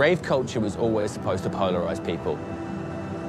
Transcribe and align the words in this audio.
Rave 0.00 0.22
culture 0.22 0.60
was 0.60 0.76
always 0.76 1.10
supposed 1.10 1.44
to 1.44 1.50
polarise 1.50 2.02
people. 2.02 2.38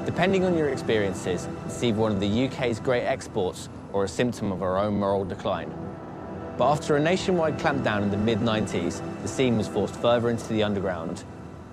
Depending 0.06 0.46
on 0.46 0.56
your 0.56 0.70
experiences, 0.70 1.46
it's 1.66 1.82
either 1.82 1.98
one 1.98 2.12
of 2.12 2.18
the 2.18 2.46
UK's 2.46 2.80
great 2.80 3.04
exports 3.04 3.68
or 3.92 4.04
a 4.04 4.08
symptom 4.08 4.50
of 4.50 4.62
our 4.62 4.78
own 4.78 4.94
moral 4.94 5.26
decline. 5.26 5.70
But 6.56 6.70
after 6.70 6.96
a 6.96 7.00
nationwide 7.00 7.58
clampdown 7.58 8.00
in 8.04 8.10
the 8.10 8.16
mid-90s, 8.16 9.02
the 9.20 9.28
scene 9.28 9.58
was 9.58 9.68
forced 9.68 9.94
further 9.96 10.30
into 10.30 10.48
the 10.48 10.62
underground, 10.62 11.24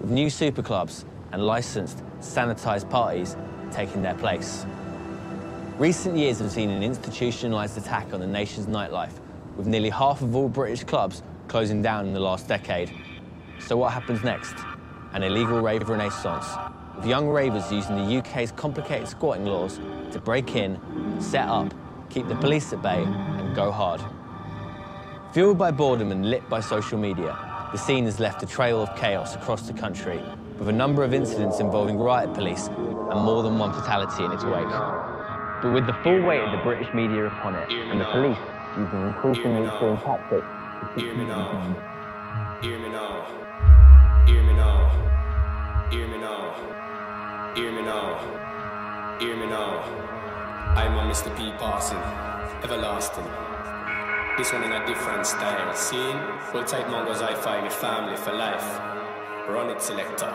with 0.01 0.09
new 0.09 0.27
superclubs 0.27 1.05
and 1.31 1.45
licensed, 1.45 2.03
sanitised 2.19 2.89
parties 2.89 3.37
taking 3.71 4.01
their 4.01 4.15
place. 4.15 4.65
Recent 5.77 6.17
years 6.17 6.39
have 6.39 6.51
seen 6.51 6.71
an 6.71 6.81
institutionalised 6.81 7.77
attack 7.77 8.13
on 8.13 8.19
the 8.19 8.27
nation's 8.27 8.67
nightlife, 8.67 9.13
with 9.55 9.65
nearly 9.65 9.91
half 9.91 10.21
of 10.21 10.35
all 10.35 10.49
British 10.49 10.83
clubs 10.83 11.23
closing 11.47 11.81
down 11.81 12.05
in 12.05 12.13
the 12.13 12.19
last 12.19 12.49
decade. 12.49 12.91
So 13.59 13.77
what 13.77 13.93
happens 13.93 14.23
next? 14.25 14.55
An 15.13 15.23
illegal 15.23 15.59
rave 15.59 15.89
renaissance, 15.89 16.45
with 16.95 17.05
young 17.05 17.27
ravers 17.27 17.71
using 17.71 17.95
the 17.95 18.17
UK's 18.19 18.51
complicated 18.51 19.07
squatting 19.07 19.45
laws 19.45 19.79
to 20.11 20.19
break 20.19 20.55
in, 20.55 20.79
set 21.19 21.47
up, 21.47 21.73
keep 22.09 22.27
the 22.27 22.35
police 22.35 22.71
at 22.73 22.81
bay, 22.81 23.03
and 23.03 23.55
go 23.55 23.71
hard. 23.71 24.01
Fueled 25.33 25.57
by 25.57 25.71
boredom 25.71 26.11
and 26.11 26.29
lit 26.29 26.47
by 26.49 26.59
social 26.59 26.97
media, 26.97 27.37
the 27.71 27.77
scene 27.77 28.05
has 28.05 28.19
left 28.19 28.43
a 28.43 28.45
trail 28.45 28.81
of 28.81 28.95
chaos 28.95 29.35
across 29.35 29.63
the 29.63 29.73
country, 29.73 30.21
with 30.59 30.69
a 30.69 30.73
number 30.73 31.03
of 31.03 31.13
incidents 31.13 31.59
involving 31.59 31.97
riot 31.97 32.33
police 32.33 32.67
and 32.67 33.19
more 33.21 33.41
than 33.41 33.57
one 33.57 33.73
fatality 33.73 34.23
in 34.23 34.31
its 34.31 34.43
wake. 34.43 34.69
But 35.61 35.73
with 35.73 35.87
the 35.87 35.93
full 36.03 36.21
weight 36.21 36.41
of 36.41 36.51
the 36.51 36.63
British 36.63 36.93
media 36.93 37.25
upon 37.25 37.55
it, 37.55 37.69
and 37.71 37.99
the 37.99 38.05
police 38.05 38.37
using 38.77 39.07
increasingly 39.07 39.67
extreme 39.67 39.97
tactics, 39.97 40.45
Hear 40.95 41.13
me 41.15 41.25
now. 41.25 42.59
Hear 42.61 42.79
me 42.79 42.89
now. 42.89 43.38
Hear 45.89 46.07
me 46.07 46.19
now. 46.19 47.53
Hear 47.55 47.71
me 47.71 47.81
now. 47.81 49.17
Hear 49.19 49.35
me 49.35 49.47
now. 49.47 49.81
I'm 50.77 50.95
a 50.95 51.11
Mr. 51.11 51.35
P 51.35 51.51
passing, 51.57 51.97
everlasting. 52.63 53.25
This 54.37 54.53
one 54.53 54.65
in 54.65 54.71
a 54.71 54.85
different 54.85 55.25
style. 55.25 55.73
Scene, 55.73 56.21
full 56.51 56.63
tight 56.63 56.87
Mungo's 56.91 57.21
Hi 57.21 57.33
Fi 57.33 57.65
a 57.65 57.69
family 57.71 58.17
for 58.17 58.33
life. 58.33 58.98
Run 59.49 59.69
it, 59.71 59.81
selector. 59.81 60.31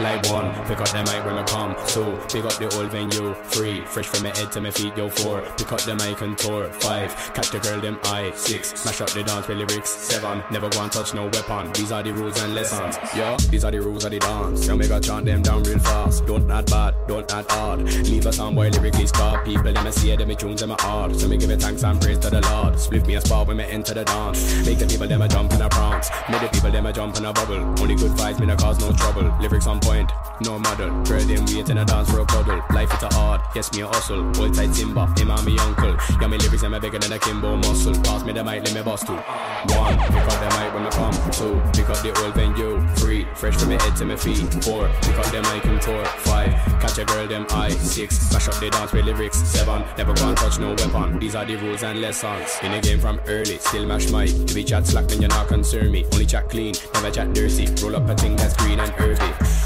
Like 0.00 0.24
one, 0.30 0.52
pick 0.66 0.80
up 0.80 0.88
the 0.88 1.02
mic 1.04 1.24
when 1.24 1.36
I 1.36 1.44
come. 1.44 1.76
Two, 1.86 2.18
pick 2.32 2.44
up 2.44 2.56
the 2.58 2.74
old 2.78 2.90
venue. 2.90 3.34
Three, 3.44 3.84
fresh 3.84 4.06
from 4.06 4.22
my 4.22 4.36
head 4.36 4.50
to 4.52 4.60
my 4.60 4.70
feet. 4.70 4.96
Yo, 4.96 5.08
four, 5.10 5.42
pick 5.56 5.70
up 5.70 5.80
the 5.82 5.94
mic 5.96 6.20
and 6.22 6.38
tour. 6.38 6.72
Five, 6.72 7.12
catch 7.34 7.50
the 7.50 7.58
girl 7.58 7.80
them 7.80 7.98
eye. 8.04 8.32
Six, 8.34 8.80
smash 8.80 9.00
up 9.02 9.10
the 9.10 9.22
dance 9.22 9.46
with 9.48 9.58
lyrics. 9.58 9.90
Seven, 9.90 10.42
never 10.50 10.70
go 10.70 10.82
and 10.82 10.90
touch 10.90 11.12
no 11.14 11.24
weapon. 11.24 11.72
These 11.72 11.92
are 11.92 12.02
the 12.02 12.12
rules 12.12 12.40
and 12.42 12.54
lessons. 12.54 12.96
Yeah, 13.14 13.36
these 13.50 13.64
are 13.64 13.70
the 13.70 13.80
rules 13.80 14.04
of 14.04 14.12
the 14.12 14.18
dance. 14.18 14.64
So 14.64 14.76
make 14.76 14.90
a 14.90 15.00
chant 15.00 15.26
them 15.26 15.42
down 15.42 15.62
real 15.64 15.78
fast. 15.80 16.24
Don't 16.26 16.50
act 16.50 16.70
bad, 16.70 16.94
don't 17.06 17.30
act 17.32 17.50
hard. 17.50 17.82
Leave 17.82 18.24
a 18.24 18.32
sound 18.32 18.56
boy 18.56 18.70
lyrically 18.70 19.06
scar. 19.06 19.44
People 19.44 19.72
them 19.72 19.86
I 19.86 19.90
see 19.90 20.10
it, 20.10 20.18
them 20.18 20.34
tunes 20.36 20.60
them 20.60 20.74
hard. 20.78 21.14
So 21.16 21.28
me 21.28 21.36
give 21.36 21.50
it 21.50 21.60
thanks 21.60 21.84
and 21.84 22.00
praise 22.00 22.18
to 22.20 22.30
the 22.30 22.40
Lord. 22.40 22.78
Split 22.78 23.06
me 23.06 23.16
a 23.16 23.20
spot 23.20 23.46
when 23.46 23.58
me 23.58 23.64
enter 23.64 23.94
the 23.94 24.04
dance. 24.04 24.66
Make 24.66 24.78
the 24.78 24.86
people 24.86 25.06
them 25.06 25.22
a 25.22 25.28
jump 25.28 25.52
in 25.52 25.60
a 25.60 25.68
prance. 25.68 26.08
Make 26.30 26.40
the 26.40 26.48
people 26.48 26.70
them 26.70 26.86
a 26.86 26.92
jump 26.92 27.16
in 27.16 27.24
a 27.26 27.32
bubble. 27.32 27.56
Only 27.82 27.94
good 27.94 28.12
vibes 28.12 28.37
me 28.38 28.46
no 28.46 28.56
cause 28.56 28.78
no 28.80 28.92
trouble. 28.92 29.30
Lyrics 29.40 29.66
on 29.66 29.80
point, 29.80 30.10
no 30.40 30.58
model. 30.58 30.90
Girl, 31.04 31.20
them 31.20 31.44
wait 31.46 31.68
and 31.68 31.78
a 31.78 31.84
dance 31.84 32.10
for 32.10 32.20
a 32.20 32.26
cuddle. 32.26 32.62
Life 32.70 32.92
it's 32.92 33.02
a 33.02 33.14
hard, 33.14 33.40
yes, 33.54 33.72
me 33.72 33.82
a 33.82 33.86
hustle. 33.86 34.22
Hold 34.34 34.54
tight 34.54 34.72
timber, 34.74 35.06
him 35.16 35.30
and 35.30 35.44
me 35.44 35.58
uncle. 35.58 35.96
Yeah, 36.20 36.28
me 36.28 36.38
lyrics, 36.38 36.62
I'm 36.62 36.78
bigger 36.80 36.98
than 36.98 37.12
a 37.12 37.18
Kimbo 37.18 37.56
muscle. 37.56 37.94
Pass 38.02 38.24
me 38.24 38.32
the 38.32 38.44
mic, 38.44 38.64
let 38.64 38.74
me 38.74 38.82
bust 38.82 39.06
two. 39.06 39.14
One, 39.14 39.98
pick 39.98 40.26
up 40.28 40.38
the 40.38 40.48
mic 40.56 40.74
when 40.74 40.86
I 40.86 40.90
come. 40.90 41.32
Two, 41.32 41.60
pick 41.72 41.88
up 41.90 41.98
the 42.02 42.12
old 42.22 42.34
venue. 42.34 42.86
Three, 42.96 43.26
fresh 43.34 43.56
from 43.56 43.70
my 43.70 43.82
head 43.82 43.96
to 43.96 44.04
my 44.04 44.16
feet. 44.16 44.38
Four, 44.64 44.88
pick 45.02 45.18
up 45.18 45.26
the 45.26 45.42
mic 45.52 45.64
and 45.64 45.80
tour. 45.80 46.04
Five, 46.04 46.52
catch 46.80 46.98
a 46.98 47.04
girl, 47.04 47.26
them 47.26 47.46
eye. 47.50 47.70
Six, 47.70 48.18
smash 48.18 48.48
up 48.48 48.58
the 48.60 48.70
dance 48.70 48.92
with 48.92 49.04
lyrics. 49.04 49.38
Seven, 49.38 49.84
never 49.96 50.14
go 50.14 50.28
and 50.28 50.36
touch 50.36 50.58
no 50.58 50.70
weapon. 50.70 51.18
These 51.18 51.34
are 51.34 51.44
the 51.44 51.56
rules 51.56 51.82
and 51.82 52.00
lessons. 52.00 52.58
In 52.62 52.72
the 52.72 52.80
game 52.80 53.00
from 53.00 53.20
early, 53.26 53.58
still 53.58 53.86
mash 53.86 54.10
mic. 54.10 54.46
To 54.46 54.54
be 54.54 54.64
chat 54.64 54.86
slack, 54.86 55.08
then 55.08 55.22
you're 55.22 55.28
not 55.28 55.48
concern 55.48 55.90
me. 55.90 56.04
Only 56.12 56.26
chat 56.26 56.48
clean, 56.48 56.74
never 56.94 57.10
chat 57.10 57.32
dirty. 57.34 57.66
Roll 57.82 57.96
up 57.96 58.08
a 58.08 58.14
thing 58.18 58.36
that's 58.36 58.54
green 58.56 58.80
and 58.80 58.90
herby. 58.90 59.57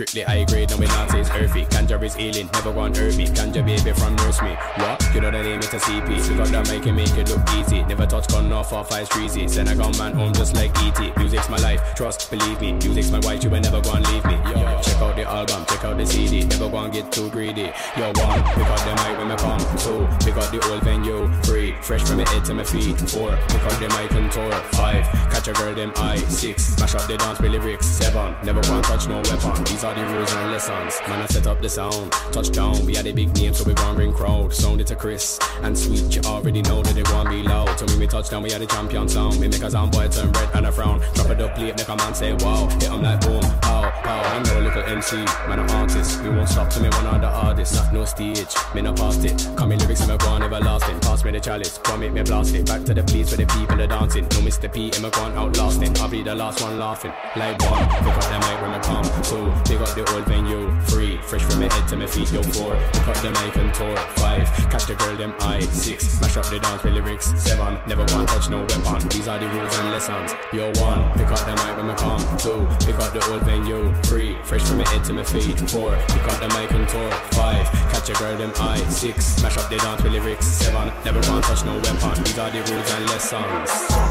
Strictly 0.00 0.22
high 0.22 0.44
grade, 0.44 0.70
and 0.70 0.80
we 0.80 0.86
not 0.86 1.10
say 1.10 1.20
it's 1.20 1.28
earthy. 1.28 1.66
Ganja 1.66 2.02
is 2.02 2.14
healing, 2.14 2.48
never 2.54 2.72
gone 2.72 2.96
earthy. 2.96 3.26
Ganja 3.26 3.60
baby 3.60 3.92
from 3.92 4.16
nurse 4.16 4.40
me. 4.40 4.56
What? 4.76 4.96
You 5.12 5.20
know 5.20 5.30
the 5.30 5.42
name, 5.42 5.58
it's 5.58 5.74
a 5.74 5.76
CP. 5.76 6.26
We 6.26 6.36
got 6.36 6.48
that 6.48 6.70
mic 6.70 6.86
and 6.86 6.96
make 6.96 7.14
it 7.18 7.28
look 7.28 7.44
easy. 7.52 7.82
Never 7.82 8.06
touch 8.06 8.26
gun 8.28 8.50
off 8.50 8.72
off 8.72 8.90
ice 8.92 9.06
freezy. 9.10 9.46
Send 9.46 9.68
a 9.68 9.74
gun 9.74 9.92
man 9.98 10.14
home 10.14 10.32
just 10.32 10.56
like 10.56 10.72
ET. 10.80 11.14
Music's 11.18 11.50
my 11.50 11.58
life, 11.58 11.82
trust, 11.94 12.30
believe 12.30 12.58
me. 12.62 12.72
Music's 12.72 13.10
my 13.10 13.18
wife, 13.18 13.44
you 13.44 13.50
will 13.50 13.60
never 13.60 13.82
go 13.82 13.92
and 13.92 14.08
leave 14.08 14.24
me. 14.24 14.36
Yo, 14.48 14.80
check 14.80 14.96
out 15.02 15.16
the 15.16 15.24
album, 15.28 15.66
check 15.68 15.84
out 15.84 15.98
the 15.98 16.06
CD. 16.06 16.46
Never 16.46 16.70
go 16.70 16.78
and 16.78 16.92
get 16.94 17.12
too 17.12 17.28
greedy. 17.28 17.70
Yo, 17.98 18.06
one, 18.24 18.40
pick 18.56 18.70
up 18.72 18.80
the 18.80 18.96
mic 19.04 19.18
when 19.18 19.28
me 19.28 19.36
come. 19.36 19.60
Two, 19.76 20.08
pick 20.24 20.36
up 20.40 20.50
the 20.50 20.66
old 20.72 20.82
venue. 20.82 21.30
Three, 21.42 21.74
fresh 21.82 22.04
from 22.04 22.16
my 22.16 22.28
head 22.30 22.42
to 22.46 22.54
my 22.54 22.64
feet. 22.64 22.96
Four, 22.96 23.36
pick 23.48 23.62
up 23.68 23.76
the 23.78 23.88
mic 24.00 24.12
and 24.12 24.32
tour. 24.32 24.50
Five, 24.72 25.04
catch 25.28 25.48
a 25.48 25.52
girl, 25.52 25.74
them 25.74 25.92
eye. 25.96 26.16
Six, 26.16 26.64
smash 26.74 26.94
up 26.94 27.06
the 27.06 27.18
dance 27.18 27.38
with 27.38 27.52
lyrics. 27.52 27.84
Seven, 27.84 28.34
never 28.42 28.62
go 28.62 28.76
and 28.76 28.84
touch 28.84 29.06
no 29.06 29.16
weapon. 29.16 29.62
These 29.64 29.84
are 29.84 29.89
the 29.94 30.04
rules 30.06 30.32
and 30.32 30.52
lessons. 30.52 31.00
Man, 31.08 31.22
I 31.22 31.26
set 31.26 31.46
up 31.46 31.60
the 31.60 31.68
sound. 31.68 32.12
Touchdown, 32.32 32.84
we 32.86 32.94
had 32.94 33.06
a 33.06 33.12
big 33.12 33.34
name, 33.36 33.54
so 33.54 33.64
we 33.64 33.74
gon' 33.74 33.96
bring 33.96 34.12
crowd. 34.12 34.52
Sound 34.52 34.80
it 34.80 34.86
to 34.88 34.96
Chris 34.96 35.38
and 35.62 35.76
sweet. 35.76 36.14
You 36.14 36.22
already 36.22 36.62
know 36.62 36.82
that 36.82 36.94
they 36.94 37.02
gon' 37.02 37.28
be 37.28 37.42
loud. 37.42 37.78
So 37.78 37.86
when 37.86 38.00
we 38.00 38.06
touchdown, 38.06 38.42
we 38.42 38.50
had 38.50 38.62
a 38.62 38.66
champion 38.66 39.08
sound. 39.08 39.40
We 39.40 39.48
make 39.48 39.62
a 39.62 39.70
sound 39.70 39.92
boy 39.92 40.08
turn 40.08 40.32
red 40.32 40.50
and 40.54 40.66
a 40.66 40.72
frown. 40.72 41.00
Drop 41.14 41.30
it 41.30 41.40
up, 41.40 41.54
plate, 41.54 41.76
make 41.76 41.88
a 41.88 41.96
man 41.96 42.14
say 42.14 42.32
wow. 42.34 42.68
Hit 42.80 42.90
'em 42.90 43.02
like 43.02 43.20
boom, 43.20 43.42
pow, 43.60 43.90
pow. 44.02 44.20
I'm 44.34 44.42
no 44.44 44.60
little 44.60 44.82
MC, 44.82 45.16
man, 45.48 45.58
an 45.60 45.70
artist. 45.70 46.22
We 46.22 46.30
won't 46.30 46.48
stop 46.48 46.70
to 46.70 46.80
me 46.80 46.88
one 46.88 47.06
of 47.06 47.20
the 47.20 47.28
artists. 47.28 47.76
Not 47.76 47.92
no 47.92 48.04
stage, 48.04 48.54
me 48.74 48.82
not 48.82 48.96
past 48.96 49.24
it. 49.24 49.48
Come 49.56 49.70
me 49.70 49.76
lyrics, 49.76 50.06
me 50.06 50.16
go 50.16 50.28
on 50.28 50.42
everlasting. 50.42 51.00
Pass 51.00 51.24
me 51.24 51.32
the 51.32 51.40
chalice, 51.40 51.78
come 51.78 52.00
me 52.00 52.22
blast 52.22 52.54
it. 52.54 52.66
Back 52.66 52.84
to 52.84 52.94
the 52.94 53.02
place 53.02 53.30
where 53.30 53.44
the 53.44 53.52
people 53.54 53.80
are 53.80 53.86
dancing. 53.86 54.24
No 54.24 54.40
Mr. 54.40 54.72
P, 54.72 54.90
him 54.94 55.04
a 55.04 55.10
gone 55.10 55.32
outlasting. 55.36 55.96
I'll 55.98 56.08
be 56.08 56.22
the 56.22 56.34
last 56.34 56.62
one 56.62 56.78
laughing. 56.78 57.12
Like 57.36 57.60
one, 57.62 57.86
pick 57.88 58.06
up 58.06 58.24
the 58.30 58.38
mic 58.44 58.62
when 58.62 58.70
I 58.70 58.80
come. 58.80 59.04
Two, 59.22 59.52
pick 59.70 59.80
up 59.80 59.94
the 59.94 60.02
old 60.12 60.26
venue. 60.26 60.66
Three, 60.90 61.16
fresh 61.18 61.42
from 61.44 61.60
my 61.60 61.72
head 61.72 61.88
to 61.88 61.96
my 61.96 62.06
feet. 62.06 62.32
Yo, 62.32 62.42
four, 62.42 62.74
pick 62.92 63.06
up 63.06 63.16
the 63.22 63.30
mic 63.30 63.56
and 63.56 63.72
tour. 63.72 63.96
Five, 64.18 64.46
catch 64.68 64.86
the 64.86 64.94
girl, 64.96 65.16
them 65.16 65.32
eye. 65.40 65.60
Six, 65.60 66.08
smash 66.08 66.36
up 66.36 66.46
the 66.46 66.58
dance 66.58 66.82
with 66.82 66.94
lyrics. 66.94 67.26
Seven, 67.40 67.78
never 67.86 68.02
and 68.02 68.28
touch 68.28 68.50
no 68.50 68.60
weapon. 68.62 69.08
These 69.08 69.28
are 69.28 69.38
the 69.38 69.46
rules 69.48 69.78
and 69.78 69.90
lessons. 69.92 70.32
Yo, 70.52 70.66
one, 70.82 71.02
pick 71.14 71.30
up 71.30 71.38
the 71.46 71.54
mic 71.62 71.76
when 71.76 71.90
I 71.90 71.94
come. 71.94 72.22
Two, 72.38 72.66
pick 72.84 72.98
up 72.98 73.12
the 73.12 73.22
old 73.30 73.42
venue. 73.42 73.94
Three, 74.02 74.36
fresh 74.42 74.62
from 74.62 74.78
my 74.78 74.88
head 74.88 75.04
to 75.04 75.12
my 75.12 75.22
feet. 75.22 75.58
Four, 75.70 75.94
pick 76.08 76.26
up 76.26 76.40
the 76.42 76.48
mic 76.58 76.70
and 76.72 76.88
tour. 76.88 77.10
Five, 77.38 77.66
catch 77.94 78.10
a 78.10 78.14
girl, 78.14 78.36
them 78.36 78.52
eye. 78.56 78.82
Six, 78.88 79.24
smash 79.38 79.56
up 79.56 79.70
the 79.70 79.76
dance 79.76 80.02
with 80.02 80.12
lyrics. 80.12 80.46
Seven, 80.46 80.92
never 81.04 81.20
and 81.22 81.44
touch 81.44 81.64
no 81.64 81.74
weapon. 81.78 82.24
These 82.24 82.38
are 82.38 82.50
the 82.50 82.58
rules 82.58 82.90
and 82.90 83.06
lessons. 83.06 84.09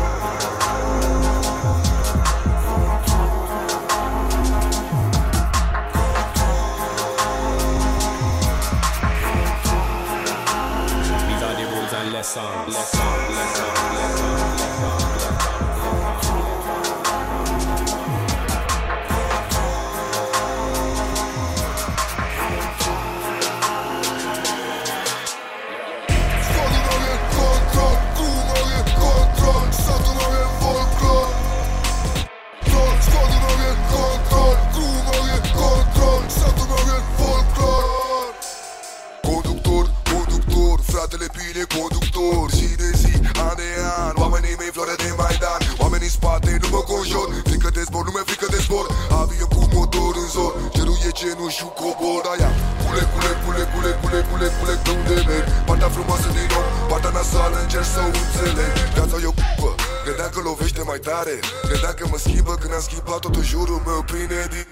Rules 12.19 12.37
and 12.37 12.73
lessons. 12.73 12.75
Lessons, 12.75 13.35
lessons, 13.35 13.95
lessons, 13.95 14.59
lessons. 14.59 15.39
Skador 33.21 33.41
har 33.41 33.59
en 33.61 33.83
kontroll, 33.91 34.57
tron 34.75 34.95
har 35.07 35.19
en 35.19 35.25
kontroll, 41.65 41.98
e 51.49 51.51
cenușiu 51.51 51.69
cobor 51.79 52.23
Aia, 52.33 52.51
cule, 52.83 53.03
cule, 53.13 53.31
cule, 53.43 53.63
cule, 53.71 53.91
cule, 54.01 54.19
cule, 54.29 54.47
cule 54.57 54.73
Pe 54.83 54.91
unde 54.99 55.15
merg? 55.29 55.47
Partea 55.67 55.89
frumoasă 55.95 56.27
din 56.37 56.49
om 56.59 56.65
Partea 56.89 57.11
nasală 57.17 57.57
încerc 57.61 57.87
să 57.93 57.99
o 58.05 58.09
înțeleg. 58.21 58.73
Viața 58.95 59.15
e 59.23 59.31
o 59.31 59.35
cupă 59.39 59.69
Credeam 60.03 60.29
că 60.33 60.39
lovește 60.49 60.81
mai 60.91 60.99
tare. 61.09 61.35
Credeam 61.67 61.93
că 61.99 62.05
mă 62.11 62.17
schimbă 62.25 62.53
Când 62.61 62.73
am 62.73 62.83
schimbat 62.87 63.19
totul 63.25 63.43
jurul 63.51 63.79
meu 63.87 64.01
pline 64.09 64.39
din 64.53 64.65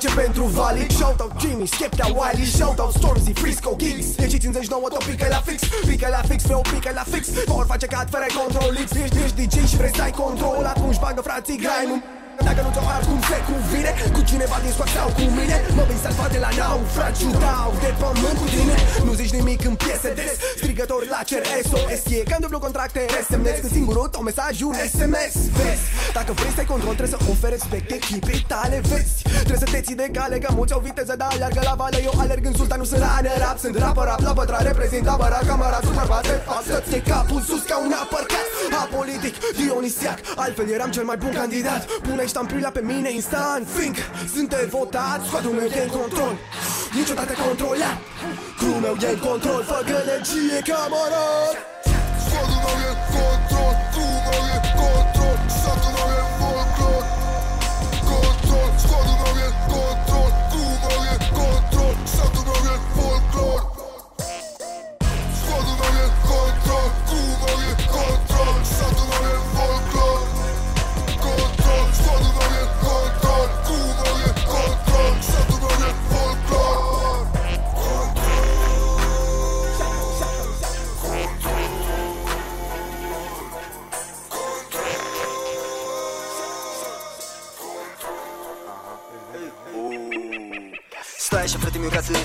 frate 0.00 0.08
Grind 0.08 0.20
pace 0.20 0.20
pentru 0.20 0.44
Valley 0.44 0.86
Shoutout 0.90 1.32
Jimmy, 1.40 1.66
Skepta, 1.66 2.06
Wiley 2.06 2.46
Shoutout 2.46 2.92
Stormzy, 2.92 3.32
Frisco, 3.32 3.76
Gigs 3.76 4.14
Deci 4.14 4.40
59 4.40 4.88
tot 4.88 5.04
pică 5.04 5.26
la 5.30 5.40
fix 5.44 5.62
Pică 5.86 6.08
la 6.10 6.22
fix, 6.28 6.42
vreo 6.42 6.60
pică 6.60 6.90
la 6.94 7.04
fix. 7.12 7.44
Vor 7.44 7.66
face 7.66 7.86
cat 7.86 8.08
fără 8.10 8.26
control 8.42 8.76
Ești, 8.76 9.18
ești 9.24 9.46
DJ 9.46 9.68
și 9.68 9.76
vrei 9.76 9.94
să 9.94 10.02
ai 10.02 10.10
control. 10.10 10.64
Atunci 10.64 10.98
bagă 10.98 11.20
frații 11.20 11.56
grind 11.56 12.09
dacă 12.90 12.90
nu 12.90 12.90
ți-o 12.90 12.96
arăt 12.96 13.06
cum 13.10 13.20
se 13.30 13.38
cuvine 13.50 13.92
Cu 14.14 14.20
cineva 14.30 14.56
din 14.64 14.72
scoat 14.74 14.90
sau 14.96 15.08
cu 15.16 15.24
mine. 15.36 15.56
Mă 15.76 15.84
vei 15.88 16.00
salva 16.04 16.26
de 16.34 16.38
la 16.44 16.50
naufragiu 16.58 17.30
Dau 17.44 17.70
de 17.84 17.90
pământ 18.00 18.36
cu 18.40 18.46
tine. 18.54 18.76
Nu 19.06 19.12
zici 19.20 19.32
nimic 19.38 19.60
în 19.70 19.74
piese 19.82 20.10
des 20.18 20.32
Strigători 20.60 21.06
la 21.14 21.20
cer 21.28 21.42
SOS 21.70 22.02
E 22.16 22.20
când 22.30 22.42
dublu 22.44 22.58
contracte 22.66 23.00
SMS 23.26 23.56
Când 23.62 23.72
singurul 23.78 24.06
tău 24.14 24.22
mesaj 24.28 24.54
un 24.68 24.76
SMS 24.94 25.34
Vezi, 25.56 25.84
dacă 26.16 26.30
vrei 26.38 26.52
să 26.56 26.60
ai 26.62 26.68
control 26.74 26.94
Trebuie 26.98 27.16
să 27.16 27.20
oferi 27.32 27.52
respect 27.56 27.86
echipei 27.98 28.42
tale 28.52 28.78
Vezi, 28.90 29.14
trebuie 29.46 29.62
să 29.64 29.68
te 29.74 29.80
ții 29.86 29.98
de 30.02 30.08
cale 30.16 30.36
Că 30.44 30.48
mulți 30.58 30.72
au 30.76 30.82
viteză, 30.88 31.14
dar 31.20 31.28
alergă 31.36 31.62
la 31.70 31.74
vale. 31.80 31.98
Eu 32.08 32.14
alerg 32.22 32.44
în 32.50 32.54
sus, 32.58 32.68
dar 32.72 32.78
nu 32.82 32.86
sunt 32.90 33.02
runner 33.06 33.38
rap 33.44 33.56
Sunt 33.64 33.76
rapper 33.82 34.04
rap 34.10 34.20
la 34.28 34.32
pătra 34.38 34.58
Reprezint 34.68 35.06
apăra 35.14 35.40
camera 35.48 35.80
super 35.88 36.06
bate 36.12 36.34
Față. 36.48 36.74
Ți 36.88 36.98
capul 37.10 37.40
sus 37.48 37.62
ca 37.70 37.76
un 37.86 37.92
apărcat 38.02 38.46
Apolitic, 38.72 39.34
Dionisiac. 39.56 40.18
Altfel 40.36 40.68
eram 40.68 40.90
cel 40.90 41.04
mai 41.04 41.16
bun 41.16 41.32
candidat. 41.32 41.84
Pune 41.84 42.26
ștampila 42.26 42.70
pe 42.70 42.80
mine 42.80 43.10
instant. 43.12 43.66
Fiindcă 43.76 44.02
sunt 44.34 44.54
votat 44.54 45.24
Squadul 45.26 45.52
meu 45.52 45.66
e 45.66 45.82
în 45.82 45.88
control. 46.00 46.38
Niciodată 46.94 47.32
controlat. 47.46 47.98
Crul 48.58 48.78
meu 48.84 48.96
e 49.02 49.08
în 49.08 49.18
control. 49.18 49.62
Fă 49.70 49.78
gălăgie, 49.90 50.58
camarad. 50.68 51.54
Squadul 52.24 52.60
meu 52.64 52.78
e 52.88 52.92
control 53.14 53.59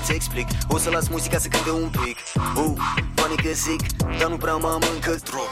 să-ți 0.06 0.18
explic. 0.18 0.48
O 0.68 0.78
să 0.78 0.90
las 0.90 1.07
muzica 1.07 1.38
să 1.38 1.48
cânte 1.48 1.72
un 1.72 1.90
pic 1.90 2.18
uh, 2.57 3.05
Banii 3.25 3.43
că 3.45 3.51
zic, 3.65 3.81
dar 4.19 4.29
nu 4.29 4.37
prea 4.43 4.55
mă 4.55 4.77
mâncă 4.85 5.11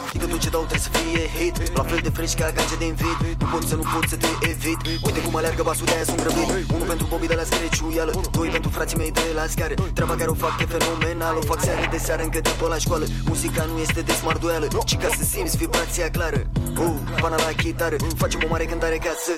Adică 0.09 0.25
tot 0.31 0.39
ce 0.43 0.49
dau 0.55 0.63
trebuie 0.69 0.87
să 0.87 0.91
fie 0.97 1.23
hit. 1.37 1.55
La 1.77 1.83
fel 1.89 1.99
de 2.07 2.11
fresh 2.17 2.33
ca 2.39 2.51
ganja 2.57 2.77
din 2.83 2.93
vid. 3.01 3.17
Nu 3.41 3.45
pot 3.53 3.63
să 3.71 3.75
nu 3.75 3.85
pot 3.93 4.05
să 4.11 4.15
te 4.23 4.29
evit. 4.51 4.79
Uite 5.05 5.19
cum 5.25 5.35
aleargă 5.35 5.63
basul 5.69 5.85
de 5.85 5.93
aia 5.95 6.03
sunt 6.03 6.19
grăbit. 6.23 6.49
Unul 6.75 6.87
pentru 6.93 7.05
Bobby 7.11 7.27
de 7.33 7.37
la 7.41 7.45
Screciuială 7.51 8.11
Doi 8.35 8.49
pentru 8.55 8.69
frații 8.77 8.97
mei 8.97 9.11
de 9.11 9.25
la 9.39 9.45
scară. 9.53 9.73
Treaba 9.97 10.15
care 10.15 10.29
o 10.35 10.37
fac 10.43 10.53
e 10.61 10.65
fenomenală 10.75 11.37
O 11.41 11.45
fac 11.51 11.59
seară 11.65 11.87
de 11.95 11.99
seară 12.05 12.21
încă 12.23 12.39
după 12.49 12.65
la 12.73 12.77
școală. 12.85 13.05
Muzica 13.29 13.63
nu 13.71 13.75
este 13.85 14.01
de 14.01 14.13
smarduială 14.19 14.67
Ci 14.89 14.95
ca 15.03 15.09
să 15.17 15.23
simți 15.33 15.57
vibrația 15.57 16.09
clară. 16.15 16.41
Uh, 16.79 16.93
Pana 17.21 17.37
la 17.47 17.51
chitară 17.61 17.95
Facem 18.21 18.39
o 18.45 18.47
mare 18.49 18.65
cântare 18.65 18.97
ca 19.05 19.13
să 19.25 19.33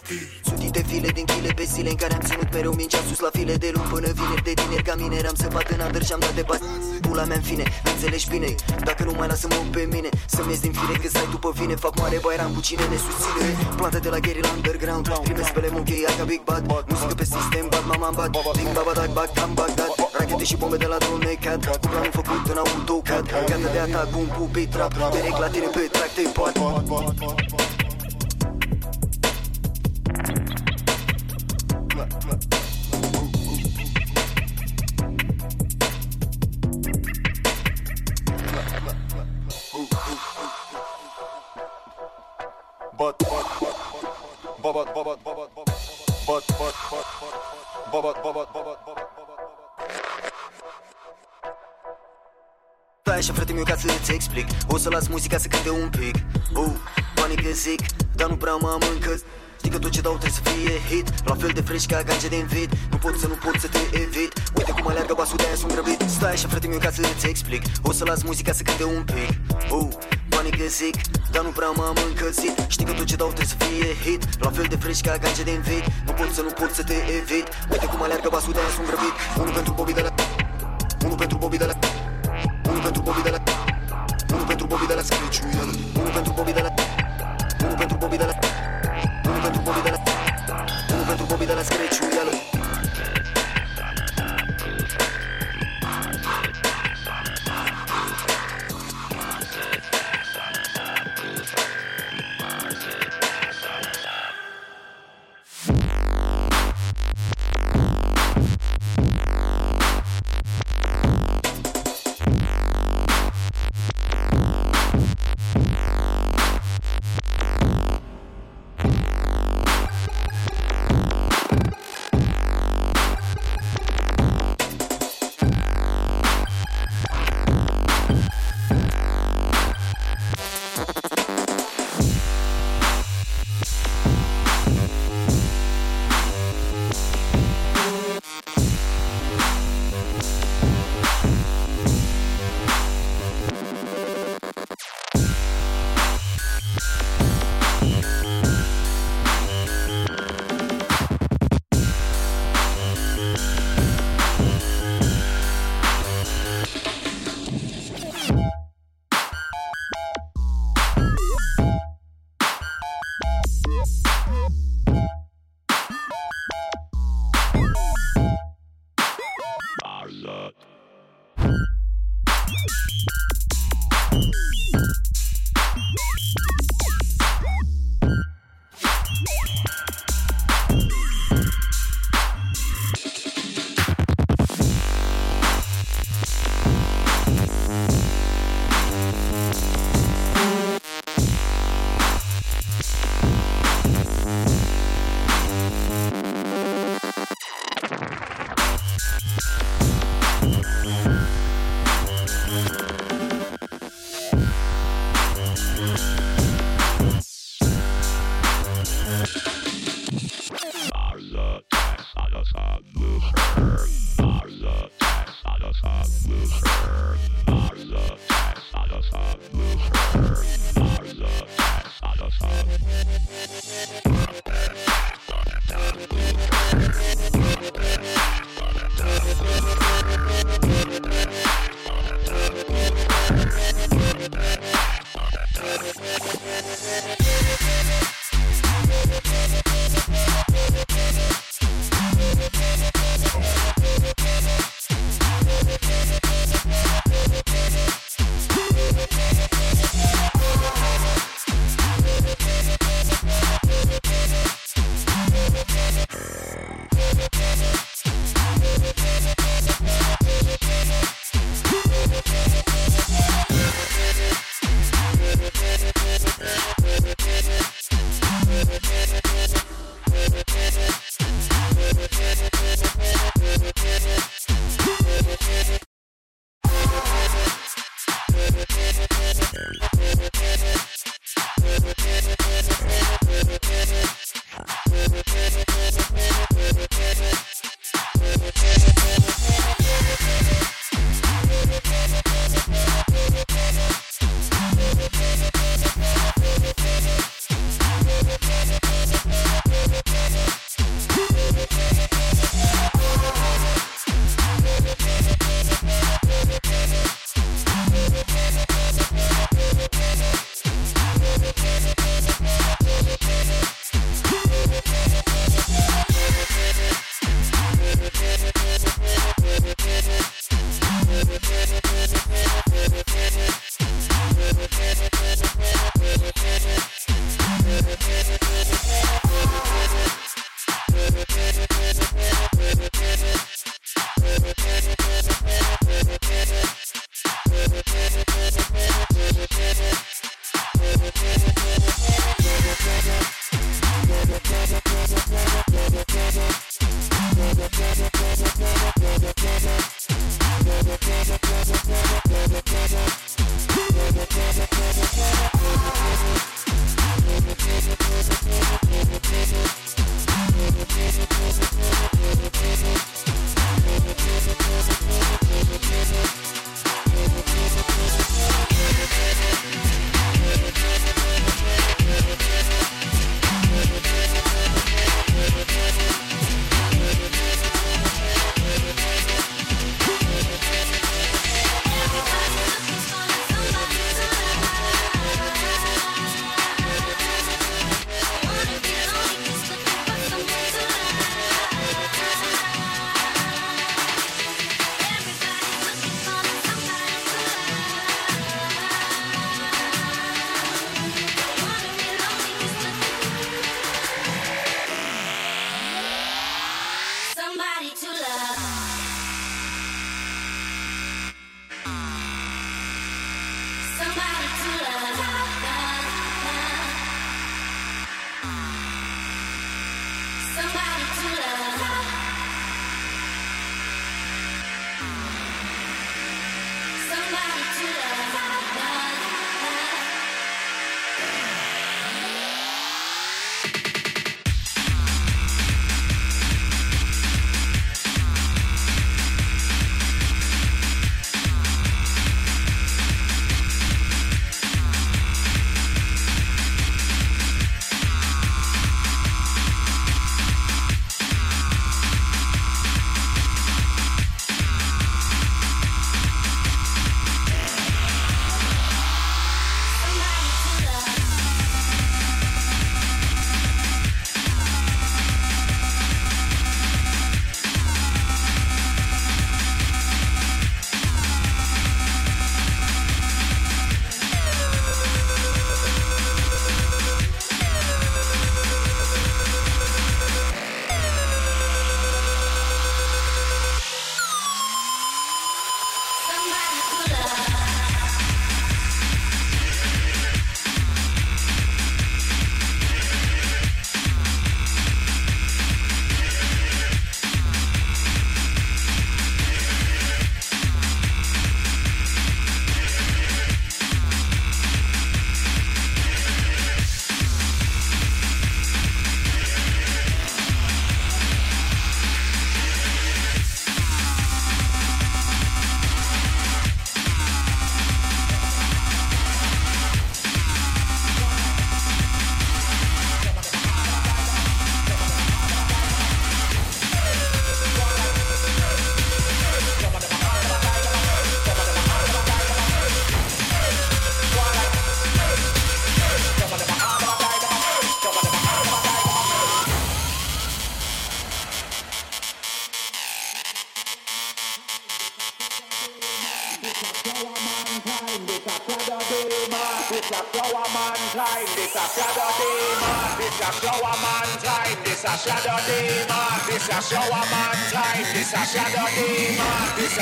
Sutite 0.47 0.81
file 0.89 1.09
din 1.17 1.25
chile 1.25 1.51
pe 1.59 1.63
zile 1.73 1.89
În 1.89 1.95
care 1.95 2.13
am 2.13 2.23
ținut 2.29 2.49
mereu 2.53 2.73
mingea 2.73 3.01
sus 3.07 3.19
la 3.19 3.29
file 3.37 3.55
de 3.63 3.69
luni 3.73 3.87
Până 3.93 4.07
vineri. 4.19 4.43
De 4.43 4.53
tineri 4.61 4.83
ca 4.83 4.95
mine 4.95 5.15
Eram 5.15 5.35
săpat 5.43 5.67
în 5.75 5.79
adăr 5.79 6.03
și 6.03 6.13
am 6.13 6.19
dat 6.19 6.35
de 6.39 6.43
bani 6.49 6.61
Pula 7.01 7.23
mea 7.23 7.34
în 7.35 7.41
fine, 7.49 7.65
înțelegi 7.91 8.27
bine? 8.33 8.49
Dacă 8.87 9.03
nu 9.03 9.13
mai 9.17 9.27
lasă-mă 9.27 9.59
pe 9.75 9.87
mine 9.93 10.09
Să-mi 10.33 10.49
ies 10.51 10.59
din 10.65 10.73
fire 10.79 10.95
că 11.01 11.07
stai 11.07 11.27
după 11.35 11.49
vine. 11.59 11.75
Fac 11.85 11.93
mare 12.01 12.17
bairam 12.25 12.51
cu 12.55 12.61
cine 12.67 12.85
ne 12.93 12.97
susține. 13.05 13.49
Planta 13.79 13.99
de 14.05 14.09
la 14.15 14.19
Gary 14.25 14.41
la 14.47 14.51
underground 14.55 15.05
Primesc 15.27 15.51
pe 15.55 15.59
lemon 15.59 15.83
cheia 15.89 16.11
ca 16.17 16.23
Big 16.31 16.41
Bad. 16.49 16.63
Muzică 16.89 17.13
pe 17.21 17.25
sistem, 17.35 17.65
bad 17.73 17.85
mama 17.91 18.09
bad. 18.17 18.31
Big 18.59 18.69
baba 18.77 18.93
dag, 18.99 19.11
bag, 19.17 19.29
cam 19.37 19.51
Bagdad 19.59 19.91
Rachete 20.17 20.45
și 20.51 20.55
bombe 20.61 20.77
de 20.83 20.89
la 20.93 20.97
drone 21.03 21.33
cat 21.43 21.61
Cu 21.81 21.87
planul 21.91 22.13
făcut 22.19 22.43
în 22.51 22.57
autocad 22.63 23.23
Gata 23.49 23.69
de 23.75 23.79
atac, 23.85 24.07
bum, 24.13 24.27
cu 24.35 24.43
beat 24.53 24.69
trap. 24.73 24.91
Perec 25.15 25.37
la 25.43 25.47
tine 25.53 25.67
pe 25.75 25.83
track, 25.95 26.11
te 26.15 26.23
pot 26.37 26.53
But 42.97 43.17
but 43.19 43.27
but 44.61 44.73
but 44.73 44.93
but 44.93 44.93
but 44.95 45.23
but 45.23 45.25
but 45.25 46.43
but 46.47 46.75
but 47.91 47.91
but 47.91 48.23
but 48.23 48.23
but 48.23 48.53
but 48.53 48.77
but 48.85 48.97
Stai 53.01 53.17
așa 53.17 53.33
frate 53.33 53.53
meu 53.53 53.63
ca 53.63 53.75
să-ți 53.75 54.11
explic 54.11 54.47
O 54.67 54.77
să 54.77 54.89
las 54.89 55.07
muzica 55.07 55.37
să 55.37 55.47
cânte 55.47 55.69
un 55.69 55.89
pic 55.89 56.15
uh, 56.55 56.73
Banii 57.15 57.35
că 57.35 57.49
zic, 57.51 57.81
dar 58.15 58.29
nu 58.29 58.35
prea 58.35 58.55
mă 58.55 58.77
mâncă 58.79 59.19
Știi 59.65 59.77
că 59.77 59.85
tot 59.85 59.95
ce 59.97 60.01
dau 60.07 60.17
trebuie 60.21 60.39
să 60.39 60.43
fie 60.49 60.73
hit. 60.89 61.07
La 61.29 61.35
fel 61.41 61.51
de 61.57 61.61
fresh 61.67 61.85
ca 61.91 62.01
ganja 62.09 62.27
din 62.35 62.45
vid 62.53 62.69
Nu 62.91 62.97
pot 62.97 63.15
să 63.21 63.27
nu 63.31 63.37
pot 63.45 63.55
să 63.63 63.67
te 63.75 63.81
evit. 64.03 64.31
Uite 64.57 64.71
cum 64.77 64.87
aleargă 64.91 65.13
basul 65.19 65.37
de 65.41 65.45
aia 65.47 65.57
sunt 65.61 65.71
grăbit. 65.75 65.99
Stai 66.15 66.31
așa 66.37 66.47
frate 66.51 66.67
meu 66.67 66.81
ca 66.85 66.91
să-ți 66.95 67.27
explic. 67.33 67.61
O 67.89 67.91
să 67.97 68.03
las 68.09 68.21
muzica 68.29 68.51
să 68.59 68.63
cânte 68.67 68.85
un 68.97 69.03
pic. 69.13 69.29
Uh, 69.77 69.87
Banii 70.33 70.55
că 70.59 70.65
zic, 70.79 70.95
dar 71.33 71.43
nu 71.47 71.51
prea 71.57 71.71
m-am 71.79 71.97
încălzit. 72.09 72.55
Știi 72.73 72.85
că 72.89 72.93
tot 72.99 73.05
ce 73.11 73.15
dau 73.21 73.29
trebuie 73.37 73.53
să 73.55 73.57
fie 73.65 73.89
hit. 74.05 74.21
La 74.45 74.49
fel 74.57 74.67
de 74.73 74.77
fresh 74.83 75.01
ca 75.05 75.13
ganja 75.23 75.43
din 75.49 75.61
vid 75.67 75.83
Nu 76.07 76.13
pot 76.19 76.29
să 76.37 76.41
nu 76.47 76.51
pot 76.59 76.71
să 76.77 76.83
te 76.89 76.97
evit. 77.19 77.45
Uite 77.73 77.85
cum 77.91 78.01
aleargă 78.05 78.29
basul 78.35 78.53
de 78.55 78.59
aia 78.63 78.71
sunt 78.77 78.87
grăbit. 78.89 79.15
Unul 79.41 79.53
pentru 79.59 79.73
Bobby 79.77 79.93
de 79.99 80.03
la 80.07 80.11
Unul 81.05 81.17
pentru 81.23 81.37
Bobby 81.43 81.57
de 81.63 81.67
la 81.71 81.75
unul 82.69 82.81
pentru 82.87 83.01
Bobby 83.07 83.21
de 83.27 83.31
la 83.35 83.39
Unul 84.33 84.47
pentru 84.51 84.65
Bobby 84.71 84.85
de 84.91 84.95
la 84.99 85.03
Screciuială 85.09 85.73
Unul 85.99 86.13
pentru 86.17 86.31
Bobby 86.37 86.53
de 86.57 86.61
la 86.65 86.71
Unul 87.63 87.77
pentru 87.81 87.97
Bobby 88.03 88.17
de 88.23 88.27
la 88.31 88.33
Unul 88.33 88.54
pentru 89.45 89.61
Bobby 89.61 89.81
de 89.83 89.89
la 89.89 90.65
Unul 90.93 91.05
pentru 91.05 91.25
Bobby 91.25 91.45
de 91.45 91.53
la 91.53 91.61
Screciuială 91.61 92.31
shadow 92.31 92.54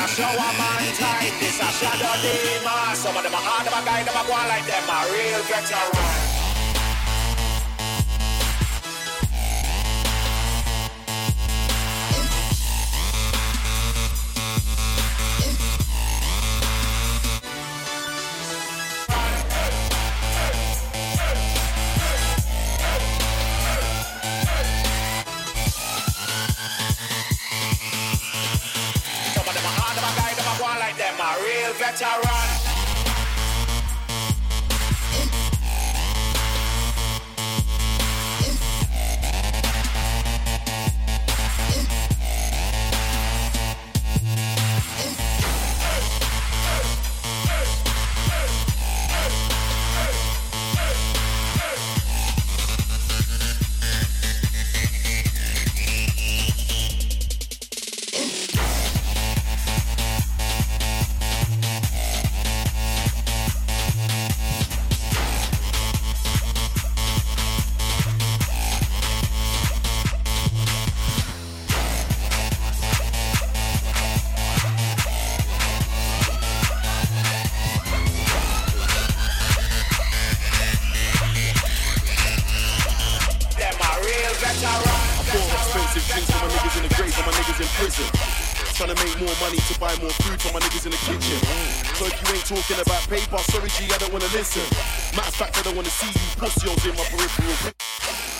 demon. 0.07 0.17
This 0.17 0.37
a 0.37 0.57
man 0.57 0.93
time. 0.95 1.39
This 1.39 1.59
a 1.59 1.69
shadow 1.71 2.13
demon. 2.21 2.95
Some 2.95 3.15
of 3.15 3.23
them 3.23 3.33
are 3.33 3.41
hard, 3.41 3.67
them 3.67 3.73
are 3.73 3.85
guy, 3.85 4.03
them 4.03 4.15
are 4.15 4.27
go 4.27 4.33
like 4.33 4.65
them 4.65 4.89
a 4.89 4.99
real 5.11 5.41
veteran. 5.43 6.32
Listen. 84.61 84.93
grave 86.97 87.17
of 87.17 87.25
my 87.25 87.33
niggas 87.33 87.59
in 87.61 87.69
prison. 87.77 88.07
Trying 88.73 88.95
to 88.95 88.97
make 89.05 89.15
more 89.21 89.35
money 89.41 89.57
to 89.57 89.73
buy 89.79 89.93
more 90.01 90.13
food 90.25 90.41
for 90.41 90.51
my 90.53 90.59
niggas 90.59 90.85
in 90.85 90.91
the 90.91 91.01
kitchen. 91.05 91.37
Cuz 91.97 92.09
you 92.09 92.27
ain't 92.33 92.45
talking 92.45 92.79
about 92.81 93.01
paper 93.09 93.37
so 93.49 93.59
don't 93.97 94.13
wanna 94.13 94.29
listen. 94.33 94.65
My 95.15 95.23
squad 95.29 95.53
told 95.53 95.75
when 95.75 95.85
to 95.85 95.91
see 95.91 96.09
you 96.09 96.27
pussies 96.37 96.85
in 96.85 96.95
my 96.95 97.05
peripheral. 97.13 97.73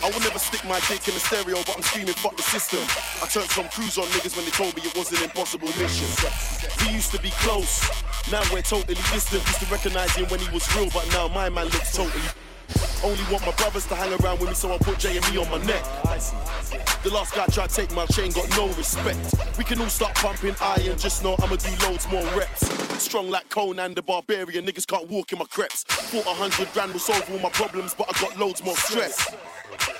I 0.03 0.09
will 0.11 0.19
never 0.19 0.39
stick 0.39 0.63
my 0.65 0.79
dick 0.89 1.07
in 1.07 1.13
the 1.13 1.23
stereo, 1.23 1.63
but 1.63 1.77
I'm 1.77 1.83
screaming 1.83 2.15
fuck 2.15 2.35
the 2.35 2.43
system. 2.43 2.83
I 3.23 3.25
turned 3.27 3.49
some 3.51 3.69
crews 3.69 3.97
on 3.97 4.05
niggas 4.11 4.35
when 4.35 4.45
they 4.45 4.51
told 4.51 4.75
me 4.75 4.83
it 4.83 4.97
was 4.97 5.11
an 5.13 5.23
impossible 5.23 5.71
mission. 5.79 6.09
We 6.83 6.93
used 6.93 7.11
to 7.15 7.21
be 7.21 7.31
close, 7.45 7.87
now 8.29 8.43
we're 8.51 8.67
totally 8.67 8.99
distant. 9.13 9.47
Used 9.47 9.61
to 9.63 9.67
recognize 9.71 10.13
him 10.15 10.27
when 10.27 10.41
he 10.41 10.49
was 10.51 10.67
real, 10.75 10.89
but 10.91 11.07
now 11.13 11.29
my 11.29 11.47
man 11.49 11.65
looks 11.71 11.95
totally. 11.95 12.42
Only 13.03 13.23
want 13.31 13.45
my 13.45 13.51
brothers 13.53 13.85
to 13.87 13.95
hang 13.95 14.13
around 14.21 14.39
with 14.39 14.49
me, 14.49 14.55
so 14.55 14.73
I 14.73 14.77
put 14.77 14.97
J 14.97 15.17
and 15.17 15.31
me 15.31 15.37
on 15.37 15.49
my 15.51 15.57
neck. 15.65 15.83
The 17.03 17.09
last 17.11 17.35
guy 17.35 17.45
tried 17.47 17.69
to 17.69 17.75
take 17.75 17.93
my 17.93 18.05
chain, 18.05 18.31
got 18.31 18.49
no 18.51 18.67
respect. 18.69 19.19
We 19.57 19.65
can 19.65 19.81
all 19.81 19.89
start 19.89 20.15
pumping 20.15 20.55
iron, 20.61 20.97
just 20.97 21.21
know 21.23 21.35
I'ma 21.39 21.57
do 21.57 21.69
loads 21.85 22.07
more 22.09 22.23
reps. 22.37 22.65
Strong 23.03 23.29
like 23.29 23.49
Conan 23.49 23.93
the 23.93 24.01
Barbarian, 24.01 24.65
niggas 24.65 24.87
can't 24.87 25.09
walk 25.09 25.33
in 25.33 25.39
my 25.39 25.45
creps. 25.45 25.83
Thought 25.83 26.25
a 26.25 26.33
hundred 26.33 26.71
grand 26.73 26.93
will 26.93 26.99
solve 26.99 27.29
all 27.29 27.39
my 27.39 27.49
problems, 27.49 27.93
but 27.93 28.07
I 28.09 28.21
got 28.21 28.39
loads 28.39 28.63
more 28.63 28.77
stress. 28.77 29.35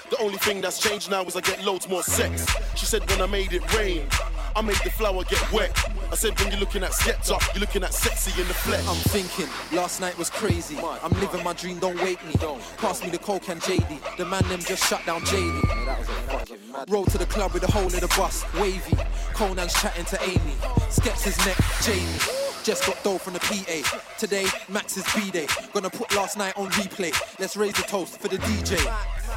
The 0.10 0.17
only 0.19 0.38
thing 0.38 0.62
that's 0.62 0.80
changed 0.80 1.12
now 1.12 1.23
is 1.26 1.36
I 1.36 1.41
get 1.41 1.63
loads 1.65 1.89
more 1.89 2.04
sex. 2.04 2.45
She 2.76 2.86
said 2.86 3.10
when 3.10 3.21
I 3.21 3.26
made 3.26 3.52
it 3.52 3.73
rain, 3.76 4.08
I 4.56 4.62
made 4.62 4.78
the 4.78 4.92
flower 4.92 5.24
get 5.24 5.52
wet. 5.52 5.72
I 6.12 6.16
said 6.16 6.39
when 6.39 6.52
you're 6.52 6.60
looking 6.60 6.84
at 6.84 6.92
Skepta, 6.92 7.39
you're 7.54 7.62
looking 7.62 7.84
at 7.84 7.94
sexy 7.94 8.39
in 8.39 8.48
the 8.48 8.54
flesh. 8.54 8.86
I'm 8.88 8.96
thinking, 8.96 9.48
last 9.76 10.00
night 10.00 10.18
was 10.18 10.30
crazy. 10.30 10.78
I'm 10.78 11.12
living 11.20 11.44
my 11.44 11.54
dream, 11.54 11.80
don't 11.80 12.00
wake 12.02 12.24
me. 12.26 12.34
Pass 12.78 13.04
me 13.04 13.10
the 13.10 13.18
coke 13.18 13.50
and 13.50 13.62
JD. 13.62 14.18
The 14.18 14.26
man 14.26 14.44
them 14.50 14.60
just 14.60 14.88
shut 14.88 15.04
down 15.06 15.22
JD. 15.22 16.89
Roll 16.89 17.06
to 17.06 17.18
the 17.18 17.26
club 17.26 17.54
with 17.54 17.63
the 17.63 17.72
whole 17.72 17.88
of 17.88 18.00
the 18.00 18.08
bus, 18.16 18.46
wavy. 18.56 18.98
Conan's 19.34 19.74
chatting 19.74 20.06
to 20.06 20.22
Amy. 20.24 20.56
Skeps 20.89 21.46
neck, 21.46 21.58
Jamie. 21.82 22.42
Just 22.63 22.88
got 22.88 23.04
dough 23.04 23.17
from 23.17 23.34
the 23.34 23.39
PA. 23.39 23.99
Today, 24.17 24.45
Max's 24.69 25.04
B-Day. 25.13 25.47
Gonna 25.73 25.89
put 25.89 26.15
last 26.15 26.38
night 26.38 26.58
on 26.58 26.69
replay. 26.71 27.13
Let's 27.38 27.58
raise 27.58 27.78
a 27.78 27.82
toast 27.82 28.21
for 28.21 28.30
the 28.30 28.38
DJ. 28.38 28.80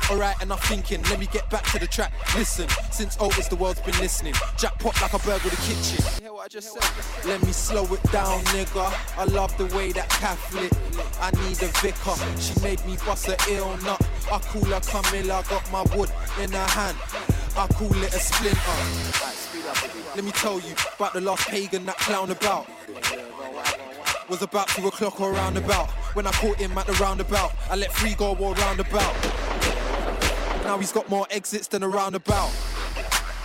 Alright, 0.09 0.41
enough 0.43 0.65
thinking, 0.69 1.03
let 1.11 1.19
me 1.19 1.27
get 1.27 1.51
back 1.51 1.65
to 1.73 1.81
the 1.81 1.89
track. 1.89 2.13
Listen, 2.37 2.69
since 2.93 3.17
Otis 3.19 3.49
the 3.49 3.57
world's 3.57 3.81
been 3.81 3.99
listening. 3.99 4.35
Jackpot 4.57 5.01
like 5.03 5.13
a 5.13 5.19
burger 5.19 5.49
the 5.49 5.57
kitchen. 5.57 6.05
You 6.19 6.23
hear 6.23 6.33
what 6.35 6.45
I 6.45 6.49
just 6.49 6.73
said? 6.73 7.29
Let 7.29 7.43
me 7.43 7.51
slow 7.51 7.83
it 7.93 8.03
down, 8.13 8.45
nigga. 8.55 8.95
I 9.19 9.25
love 9.25 9.57
the 9.59 9.67
way 9.77 9.91
that 9.91 10.09
Catholic. 10.09 10.71
I 11.21 11.33
need 11.49 11.61
a 11.63 11.69
vicar. 11.83 12.15
She 12.41 12.61
made 12.61 12.85
me 12.87 12.97
bust 13.05 13.27
a 13.27 13.37
ill 13.51 13.77
nut. 13.79 14.01
I 14.31 14.39
call 14.39 14.65
her 14.67 14.81
Camilla, 14.81 15.43
got 15.49 15.73
my 15.73 15.83
wood 15.97 16.13
in 16.41 16.53
her 16.53 16.67
hand. 16.69 16.97
I 17.57 17.67
call 17.67 17.93
it 18.05 18.15
a 18.15 18.21
splinter. 18.21 19.46
Let 20.15 20.25
me 20.25 20.31
tell 20.31 20.61
you 20.61 20.75
about 20.97 21.13
the 21.13 21.21
last 21.21 21.49
pagan 21.49 21.85
that 21.87 21.99
clown 21.99 22.31
about. 22.31 22.69
Was 24.29 24.43
about 24.43 24.69
two 24.69 24.87
o'clock 24.87 25.21
or 25.21 25.33
roundabout. 25.33 25.89
When 26.15 26.27
I 26.27 26.33
caught 26.33 26.57
him 26.57 26.77
at 26.79 26.87
the 26.87 26.93
roundabout, 26.95 27.53
I 27.71 27.77
let 27.77 27.93
three 27.93 28.15
go 28.15 28.35
all 28.35 28.55
roundabout. 28.55 29.15
Now 30.65 30.79
he's 30.79 30.93
got 30.93 31.09
more 31.09 31.27
exits 31.31 31.69
than 31.69 31.83
a 31.83 31.89
roundabout. 31.89 32.51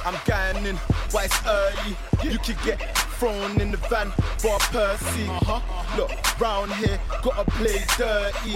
I'm 0.05 0.19
going 0.25 0.65
in 0.65 0.75
while 1.11 1.25
it's 1.25 1.45
early. 1.45 1.95
You 2.23 2.39
could 2.39 2.57
get 2.63 2.97
thrown 3.19 3.61
in 3.61 3.71
the 3.71 3.77
van 3.77 4.11
for 4.39 4.57
Percy. 4.71 5.27
Uh-huh. 5.27 5.97
Look, 5.97 6.39
round 6.39 6.71
here, 6.73 6.99
gotta 7.21 7.49
play 7.51 7.79
dirty. 7.97 8.53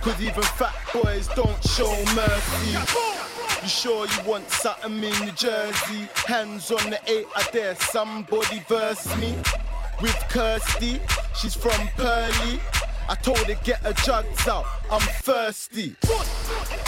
Cause 0.00 0.20
even 0.20 0.42
fat 0.42 0.74
boys 0.92 1.28
don't 1.28 1.62
show 1.64 1.90
mercy. 2.14 2.78
You 3.62 3.68
sure 3.68 4.06
you 4.06 4.28
want 4.28 4.48
something 4.50 4.94
in 4.94 5.24
New 5.24 5.32
Jersey? 5.32 6.08
Hands 6.26 6.70
on 6.70 6.90
the 6.90 6.98
eight, 7.06 7.26
I 7.36 7.42
dare 7.52 7.76
somebody 7.76 8.62
verse 8.68 9.06
me. 9.18 9.36
With 10.00 10.16
Kirsty, 10.30 10.98
she's 11.36 11.54
from 11.54 11.88
Pearly. 11.96 12.58
I 13.08 13.14
told 13.14 13.38
her 13.38 13.54
get 13.64 13.80
her 13.80 13.92
jugs 13.92 14.46
out, 14.48 14.64
I'm 14.90 15.00
thirsty. 15.00 15.96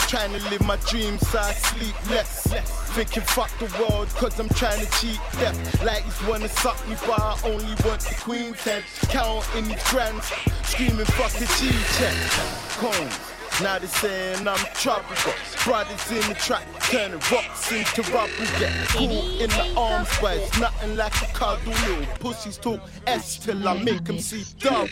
Trying 0.07 0.31
to 0.33 0.49
live 0.49 0.65
my 0.65 0.77
dreams 0.87 1.27
so 1.27 1.39
I 1.39 1.51
sleep 1.53 2.09
less. 2.09 2.47
Thinking 2.93 3.23
fuck 3.23 3.49
the 3.57 3.65
world 3.79 4.09
cause 4.09 4.39
I'm 4.39 4.49
trying 4.49 4.85
to 4.85 4.91
cheat 4.99 5.19
death. 5.33 5.83
Like 5.83 6.03
he's 6.03 6.27
wanna 6.27 6.47
suck 6.47 6.77
me 6.87 6.95
but 7.05 7.19
I 7.19 7.39
only 7.45 7.75
want 7.83 8.01
the 8.01 8.15
queen's 8.21 8.61
head. 8.63 8.83
Counting 9.09 9.67
these 9.67 9.83
grands, 9.89 10.31
screaming 10.63 11.05
fuck 11.05 11.31
the 11.31 11.45
G 11.57 11.71
check. 11.97 13.32
Combs. 13.53 13.63
Now 13.63 13.79
they 13.79 13.87
saying 13.87 14.47
I'm 14.47 14.65
tropical. 14.73 15.33
Brothers 15.63 16.11
in 16.11 16.29
the 16.29 16.35
track, 16.35 16.63
turning 16.81 17.19
rocks 17.31 17.71
into 17.71 18.01
rubber. 18.11 18.31
Get 18.59 18.87
cool 18.89 19.41
in 19.41 19.49
the 19.49 19.73
arms, 19.77 20.09
but 20.21 20.37
it's 20.37 20.59
nothing 20.59 20.95
like 20.95 21.21
a 21.21 21.25
cuddle. 21.33 21.73
Little 21.73 22.05
pussies 22.19 22.57
talk 22.57 22.81
S 23.07 23.37
till 23.37 23.67
I 23.67 23.81
make 23.81 24.03
them 24.03 24.19
see 24.19 24.43
double. 24.59 24.87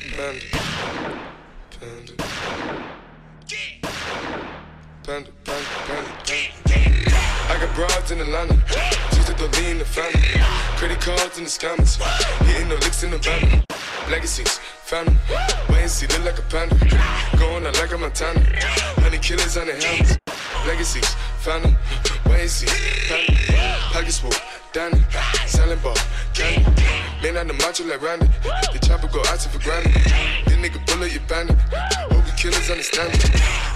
Panda, 1.79 2.13
panda, 5.03 5.31
panda, 5.43 6.11
panda. 6.25 7.10
I 7.51 7.59
got 7.59 7.75
broads 7.75 8.11
in 8.11 8.21
Atlanta, 8.21 8.55
just 9.11 9.27
throw 9.35 9.49
me 9.59 9.71
in 9.71 9.77
the 9.77 9.83
family. 9.83 10.23
Credit 10.79 11.01
cards 11.01 11.37
in 11.37 11.43
the 11.43 11.49
scammers, 11.49 11.99
hitting 12.47 12.69
no 12.69 12.75
licks 12.75 13.03
in 13.03 13.11
the 13.11 13.17
van. 13.17 13.61
Legacies, 14.09 14.57
family, 14.87 15.17
wait 15.67 15.81
and 15.81 15.91
see, 15.91 16.07
look 16.07 16.23
like 16.23 16.39
a 16.39 16.43
panda. 16.43 16.75
Going 17.37 17.65
out 17.67 17.75
like 17.75 17.91
a 17.91 17.97
Montana, 17.97 18.39
honey 19.03 19.17
killers 19.17 19.57
on 19.57 19.67
the 19.67 19.73
helmets. 19.73 20.17
Legacies, 20.65 21.13
and 21.47 22.49
see, 22.49 22.67
panda. 23.07 23.77
Pockets 23.91 24.19
full, 24.19 24.31
Danny, 24.73 25.01
selling 25.47 25.79
ball, 25.79 25.95
candy. 26.33 26.65
Man 27.23 27.37
on 27.37 27.47
the 27.47 27.53
macho 27.53 27.83
like 27.85 28.01
Randy, 28.01 28.27
the 28.73 28.79
chopper 28.81 29.07
go 29.07 29.21
out 29.27 29.41
for 29.41 29.59
granted. 29.59 29.93
This 30.45 30.57
nigga 30.57 30.85
bullet, 30.85 31.13
you 31.13 31.19
bandit. 31.27 31.57
Hope 32.13 32.25
you 32.25 32.33
killers 32.37 32.69
understand 32.69 33.13
me. 33.13 33.19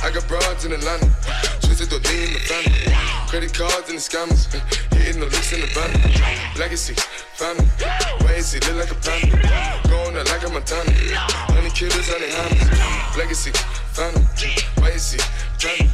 I 0.04 0.12
got 0.14 0.28
broads 0.28 0.66
in 0.66 0.74
Atlanta, 0.74 1.10
twisted 1.62 1.90
the 1.90 1.98
in 1.98 2.34
the 2.34 2.40
family. 2.46 2.94
Credit 3.30 3.54
cards 3.54 3.90
and 3.90 3.98
the 3.98 4.04
scammers, 4.04 4.46
hitting 4.94 5.20
the 5.20 5.26
licks 5.26 5.54
in 5.54 5.62
the 5.62 5.68
van. 5.74 5.90
Legacies, 6.58 7.02
family, 7.34 7.66
see, 8.42 8.60
look 8.70 8.78
like 8.78 8.92
a 8.92 8.96
panda. 9.02 9.42
Going 9.90 10.18
out 10.18 10.28
like 10.30 10.46
a 10.46 10.50
Montana, 10.50 10.92
honey 11.50 11.70
killers 11.72 12.10
on 12.14 12.22
the 12.22 12.30
hammers. 12.30 13.18
Legacies, 13.18 13.58
family, 13.90 14.22
see, 14.98 15.18
family. 15.58 15.90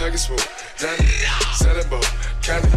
Package 0.00 0.26
full, 0.26 0.38
Danny, 0.78 1.09
selling 1.54 1.88
ball, 1.88 2.02
candy. 2.42 2.68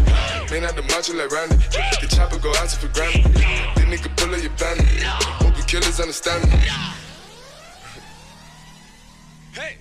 Man 0.52 0.66
out 0.66 0.76
the 0.76 0.84
macho 0.84 1.14
like 1.14 1.32
Randy, 1.32 1.56
the 2.02 2.08
chopper 2.10 2.40
go 2.40 2.52
out 2.58 2.72
for 2.72 2.88
granted. 2.90 3.24
This 3.34 3.86
nigga 3.86 4.16
pull 4.18 4.34
up 4.34 4.42
your 4.42 4.52
bandit. 4.52 4.86
Hope 5.42 5.58
you 5.58 5.64
killers 5.64 6.00
understand 6.00 6.44
me. 6.52 6.58
Hey! 9.54 9.78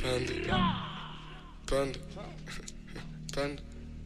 Panda. 0.00 0.32
Panda. 1.66 1.98
Panda. 3.32 3.62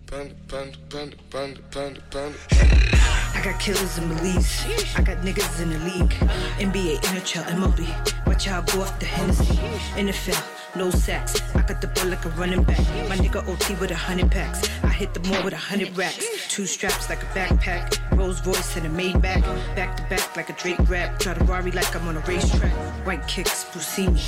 Panda, 0.08 0.34
panda, 0.46 0.74
panda, 0.88 1.16
panda, 1.28 1.60
panda, 1.70 2.00
panda. 2.10 2.38
I 2.50 3.42
got 3.44 3.60
killers 3.60 3.98
in 3.98 4.08
Belize. 4.08 4.64
I 4.96 5.02
got 5.02 5.18
niggas 5.18 5.60
in 5.60 5.68
the 5.68 5.78
league. 5.80 6.14
NBA, 6.56 7.02
NHL, 7.02 7.42
MLB. 7.44 8.26
Watch 8.26 8.48
out, 8.48 8.72
go 8.72 8.80
off 8.80 8.98
the 8.98 9.04
Hennessy. 9.04 9.54
NFL, 10.00 10.42
no 10.76 10.90
sacks. 10.90 11.40
I 11.54 11.62
got 11.62 11.80
the 11.80 11.88
ball 11.88 12.06
like 12.06 12.24
a 12.24 12.30
running 12.30 12.62
back. 12.62 12.78
My 13.08 13.16
nigga 13.16 13.46
OT 13.48 13.74
with 13.80 13.90
a 13.90 13.94
hundred 13.94 14.30
packs. 14.30 14.68
I 14.82 14.88
hit 14.88 15.14
the 15.14 15.20
mall 15.28 15.44
with 15.44 15.54
a 15.54 15.56
hundred 15.56 15.96
racks. 15.96 16.24
Two 16.48 16.66
straps 16.66 17.08
like 17.08 17.22
a 17.22 17.26
backpack. 17.26 17.98
Rolls 18.16 18.44
Royce 18.46 18.76
and 18.76 18.86
a 18.86 18.90
Maybach. 18.90 19.42
Back 19.74 19.88
Back 19.88 19.96
to 19.96 20.02
back 20.04 20.36
like 20.36 20.50
a 20.50 20.52
Drake 20.54 20.90
rap. 20.90 21.18
Try 21.18 21.34
to 21.34 21.44
like 21.44 21.96
I'm 21.96 22.08
on 22.08 22.16
a 22.16 22.20
racetrack. 22.20 22.72
White 23.06 23.26
kicks, 23.26 23.64
Busini. 23.66 24.18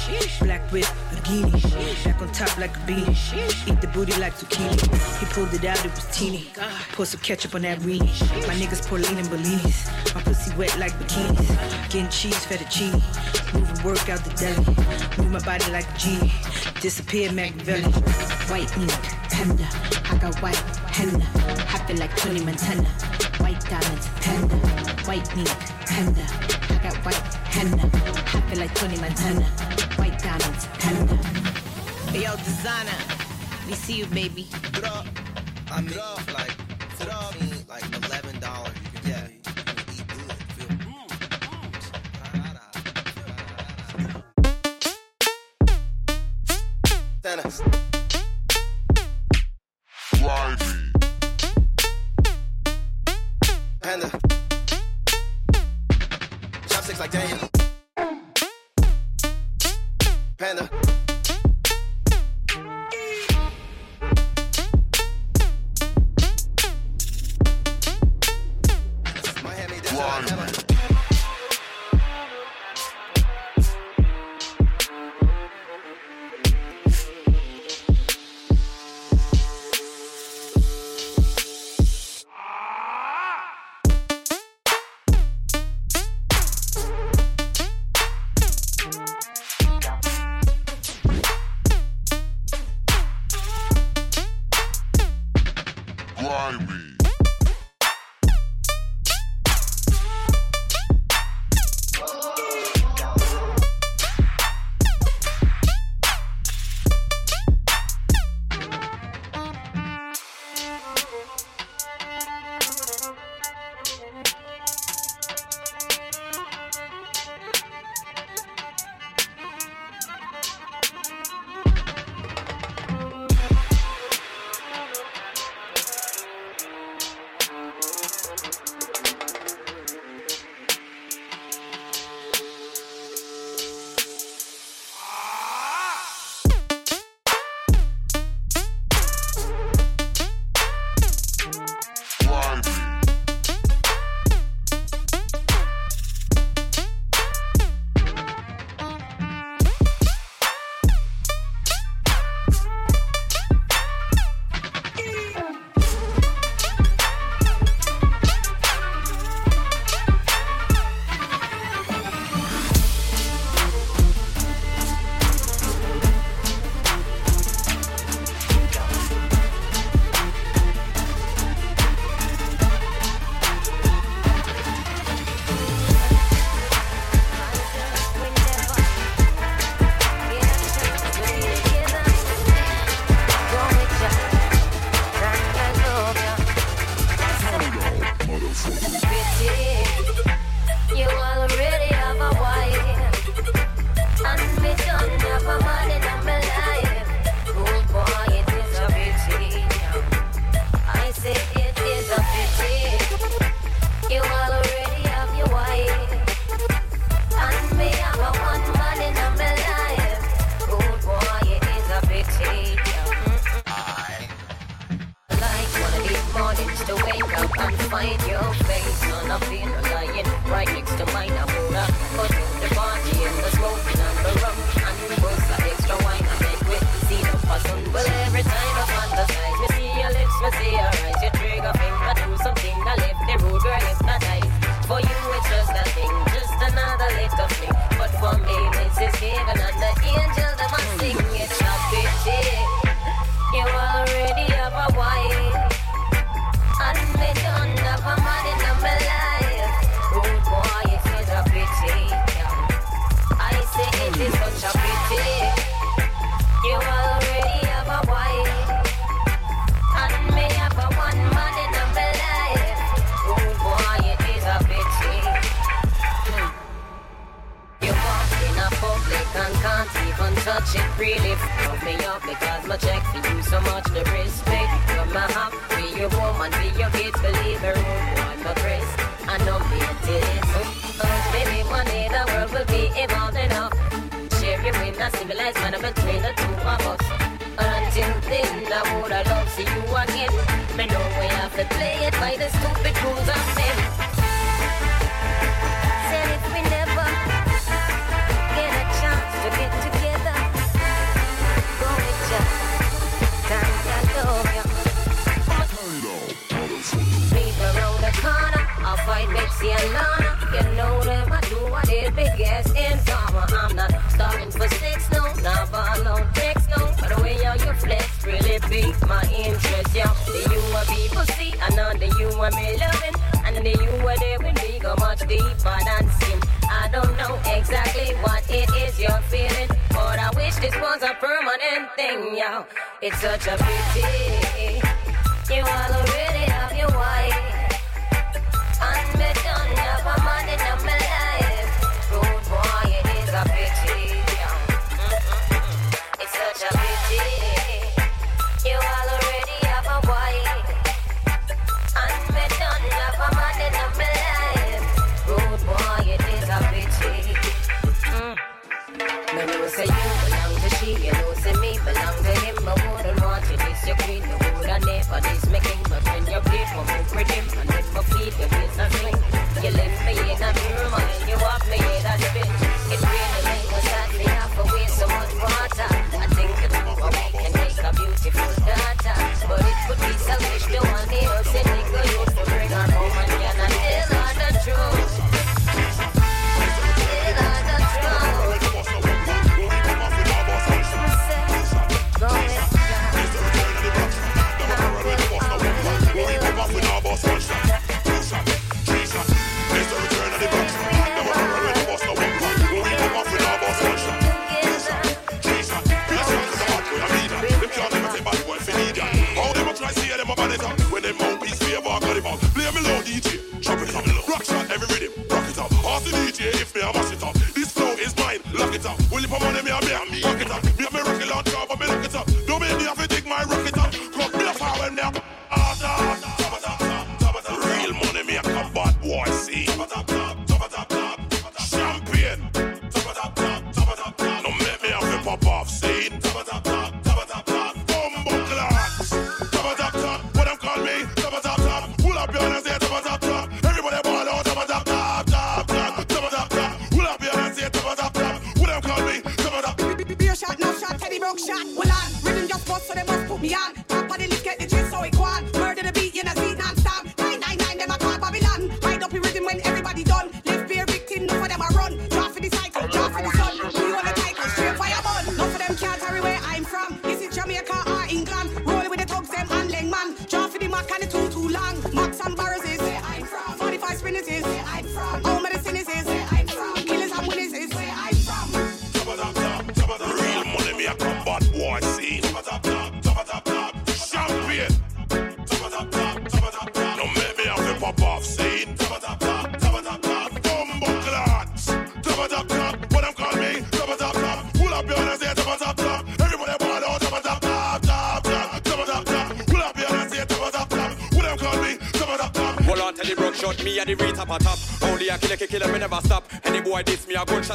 Black 0.41 0.63
whip, 0.73 0.85
bikini. 1.11 2.05
Back 2.05 2.23
on 2.23 2.33
top 2.33 2.57
like 2.59 2.77
a 2.77 2.81
beanie. 2.81 3.69
Eat 3.69 3.81
the 3.81 3.89
booty 3.89 4.13
like 4.21 4.35
zucchini. 4.35 4.81
He 5.19 5.27
pulled 5.27 5.53
it 5.53 5.65
out, 5.65 5.85
it 5.85 5.91
was 5.91 6.07
teeny. 6.17 6.47
Pour 6.93 7.05
some 7.05 7.21
ketchup 7.21 7.55
on 7.55 7.63
that 7.63 7.79
weenie. 7.81 8.11
My 8.47 8.55
niggas 8.55 8.91
lean 8.91 9.19
and 9.19 9.29
Bellinis. 9.29 10.15
My 10.15 10.23
pussy 10.23 10.55
wet 10.57 10.79
like 10.79 10.93
bikinis. 10.93 11.49
Getting 11.91 12.09
cheese, 12.09 12.47
fettuccine. 12.47 13.01
Moving 13.55 13.85
work 13.85 14.09
out 14.09 14.25
the 14.25 14.31
deli. 14.35 14.65
Move 15.19 15.33
my 15.33 15.45
body 15.45 15.71
like 15.73 15.89
a 15.95 15.99
genie. 15.99 16.30
Disappear 16.81 17.33
Machiavelli. 17.33 17.93
White 18.51 18.77
ink, 18.79 18.93
panda. 19.31 19.69
I 20.11 20.17
got 20.19 20.35
white 20.43 20.57
henna. 20.91 21.25
Happy 21.67 21.95
like 21.95 22.17
Tony 22.17 22.41
Montana. 22.45 22.89
White 23.39 23.61
diamonds, 23.69 24.09
panda. 24.21 24.57
White 25.07 25.37
ink, 25.37 25.49
panda. 25.87 26.25
I 26.71 26.79
got 26.83 26.97
white 27.05 27.35
henna. 27.55 27.87
Happy 28.27 28.57
like 28.57 28.75
Tony 28.75 28.97
Montana. 28.97 29.45
White 29.97 30.19
diamonds, 30.19 30.67
panda. 30.79 31.17
Hey, 32.13 32.23
yo, 32.25 32.33
Desiigner. 32.37 33.67
We 33.67 33.75
see 33.75 33.95
you, 33.99 34.07
baby. 34.07 34.49
I 35.71 35.81
mean, 35.83 35.97
like, 36.35 36.50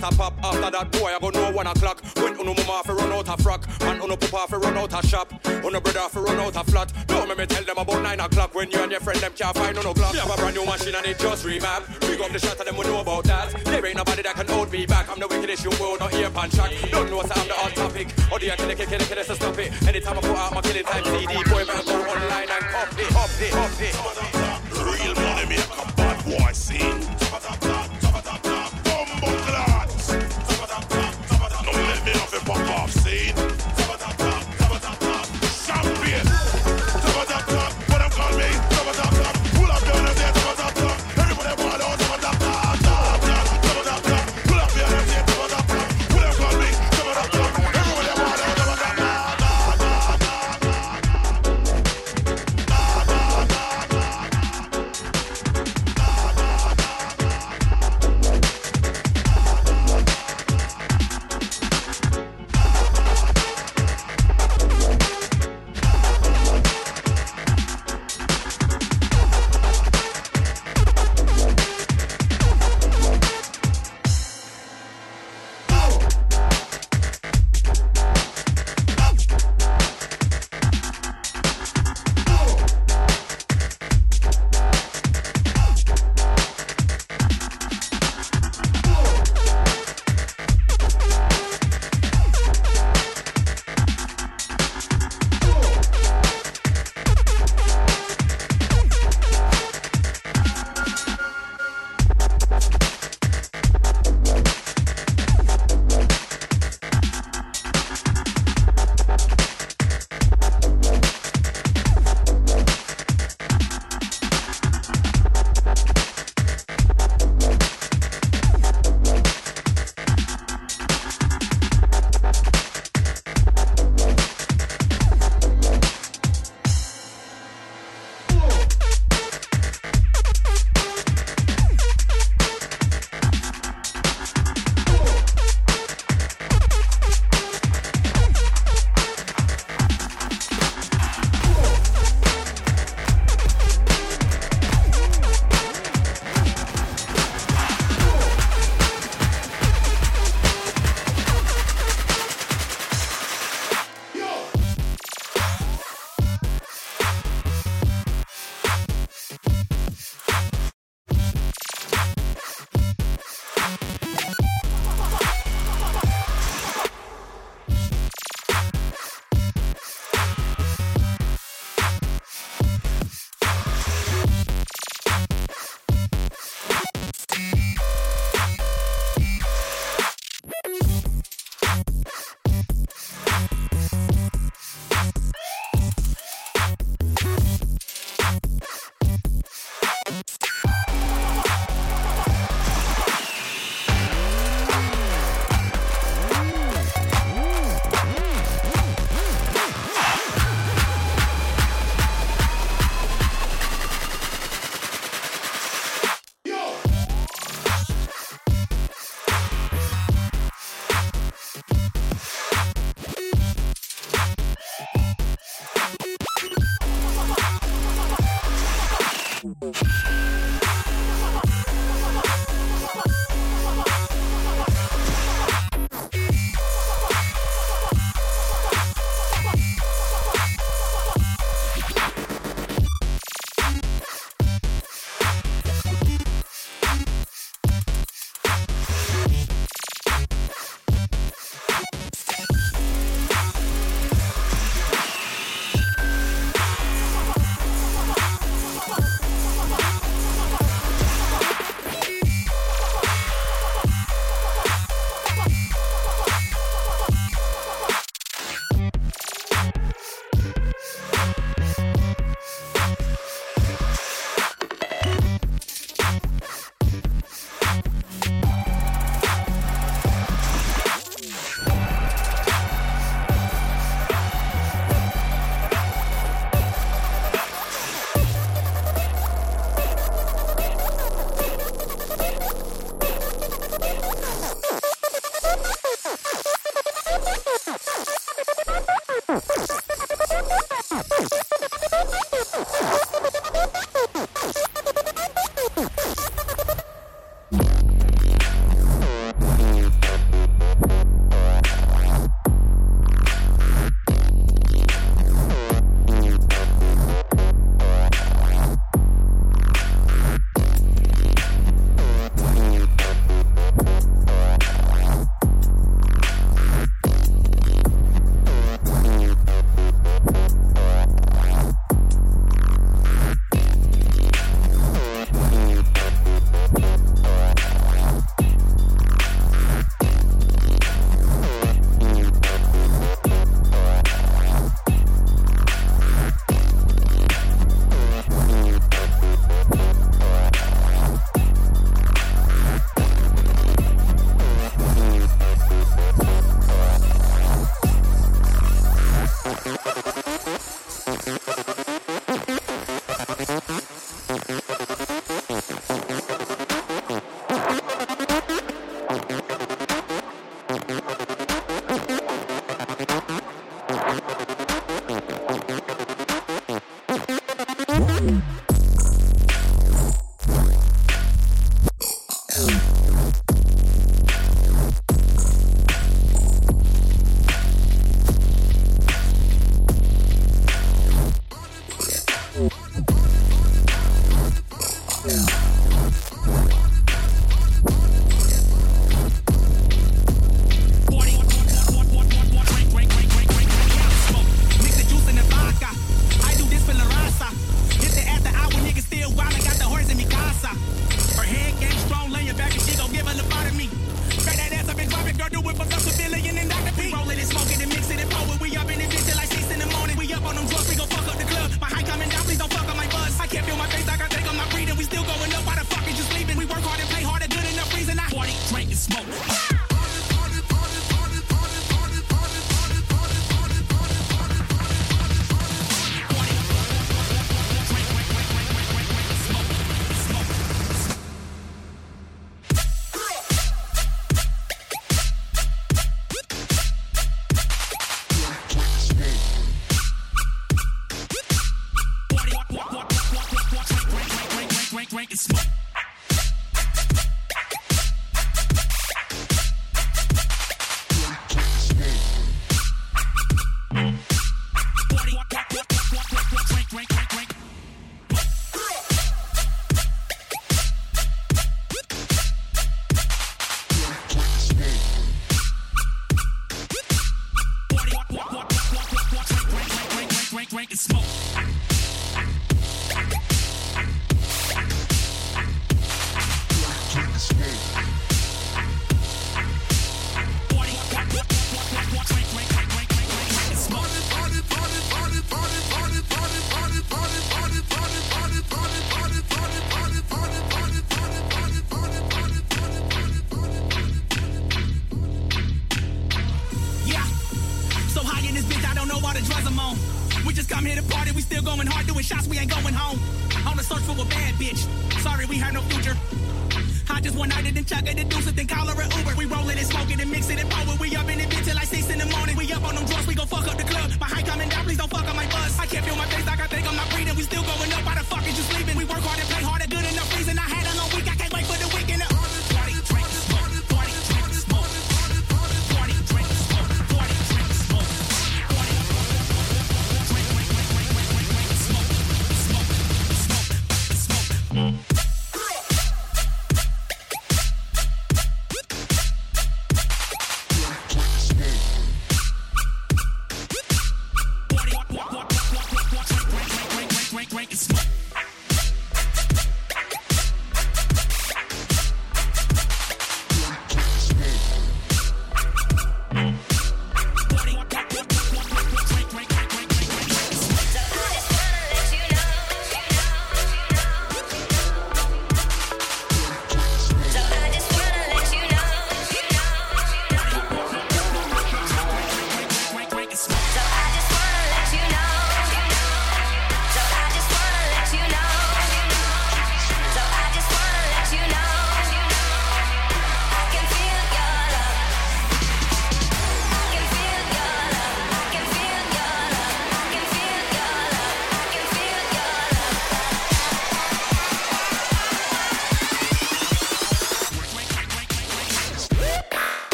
me, 0.00 0.08
a 0.08 0.12
pop. 0.12 0.34
After 0.42 0.70
that 0.70 0.92
boy, 0.92 1.12
I 1.12 1.18
go 1.18 1.30
no 1.30 1.50
one 1.50 1.66
o'clock. 1.66 2.02
When 2.16 2.34
uno 2.38 2.54
mama 2.54 2.82
fi 2.84 2.92
run 2.92 3.12
out 3.12 3.28
a 3.28 3.42
frock, 3.42 3.66
and 3.82 4.02
uno 4.02 4.16
papa 4.16 4.46
fi 4.48 4.56
run 4.56 4.76
out 4.78 4.92
a 4.92 5.06
shop, 5.06 5.32
uno 5.46 5.80
brother 5.80 6.08
fi 6.08 6.20
run 6.20 6.38
out 6.40 6.56
a 6.56 6.64
flat. 6.64 6.92
Don't 7.06 7.28
make 7.28 7.38
me 7.38 7.46
tell 7.46 7.64
them 7.64 7.78
about 7.78 8.02
nine 8.02 8.20
o'clock 8.20 8.54
when 8.54 8.70
you 8.70 8.82
and 8.82 8.90
your 8.90 9.00
friend 9.00 9.20
them 9.20 9.32
can't 9.34 9.56
find 9.56 9.76
no 9.76 9.92
clock. 9.92 10.12
Me 10.12 10.20
have 10.20 10.30
a 10.30 10.36
brand 10.36 10.56
new 10.56 10.64
machine 10.64 10.94
and 10.94 11.06
it 11.06 11.18
just 11.18 11.44
remap. 11.44 12.00
Big 12.00 12.20
up 12.20 12.30
the 12.30 12.38
shot 12.38 12.58
of 12.58 12.66
them 12.66 12.76
we 12.76 12.84
know 12.84 13.00
about 13.00 13.24
that. 13.24 13.52
There 13.64 13.86
ain't 13.86 13.96
nobody 13.96 14.22
that 14.22 14.34
can 14.34 14.48
hold 14.48 14.72
me 14.72 14.86
back. 14.86 15.08
I'm 15.10 15.18
the 15.18 15.28
wickedest 15.28 15.64
you 15.64 15.70
will 15.78 15.98
not 15.98 16.12
ear 16.14 16.30
pan 16.30 16.50
track. 16.50 16.72
Don't 16.90 17.10
know 17.10 17.22
so 17.22 17.32
I'm 17.34 17.48
the 17.48 17.54
hot 17.54 17.74
topic. 17.74 18.08
Oh, 18.30 18.36
or 18.36 18.38
the 18.38 18.46
kill 18.56 18.70
it, 18.70 18.76
kill 18.76 18.86
kill 18.86 19.18
it. 19.18 19.21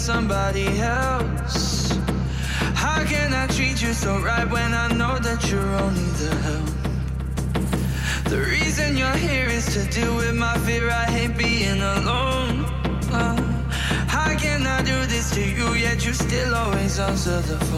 somebody 0.00 0.66
else? 0.80 1.92
How 2.74 3.04
can 3.04 3.34
I 3.34 3.46
treat 3.48 3.82
you 3.82 3.92
so 3.92 4.18
right 4.20 4.48
when 4.50 4.72
I 4.72 4.88
know 4.94 5.18
that 5.18 5.40
you're 5.50 5.74
only 5.84 6.10
the 6.22 6.34
help? 6.46 6.70
The 8.32 8.40
reason 8.56 8.96
you're 8.96 9.20
here 9.28 9.48
is 9.48 9.66
to 9.74 9.84
deal 9.90 10.16
with 10.16 10.34
my 10.34 10.56
fear. 10.64 10.88
I 10.88 11.04
hate 11.04 11.36
being 11.36 11.80
alone. 11.96 12.64
Uh, 13.12 13.36
how 14.08 14.34
can 14.38 14.66
I 14.66 14.82
do 14.82 14.98
this 15.06 15.30
to 15.34 15.42
you 15.42 15.74
yet 15.74 16.06
you 16.06 16.14
still 16.14 16.54
always 16.54 16.98
answer 16.98 17.38
the 17.42 17.58
phone? 17.66 17.69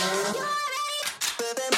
I 0.00 1.77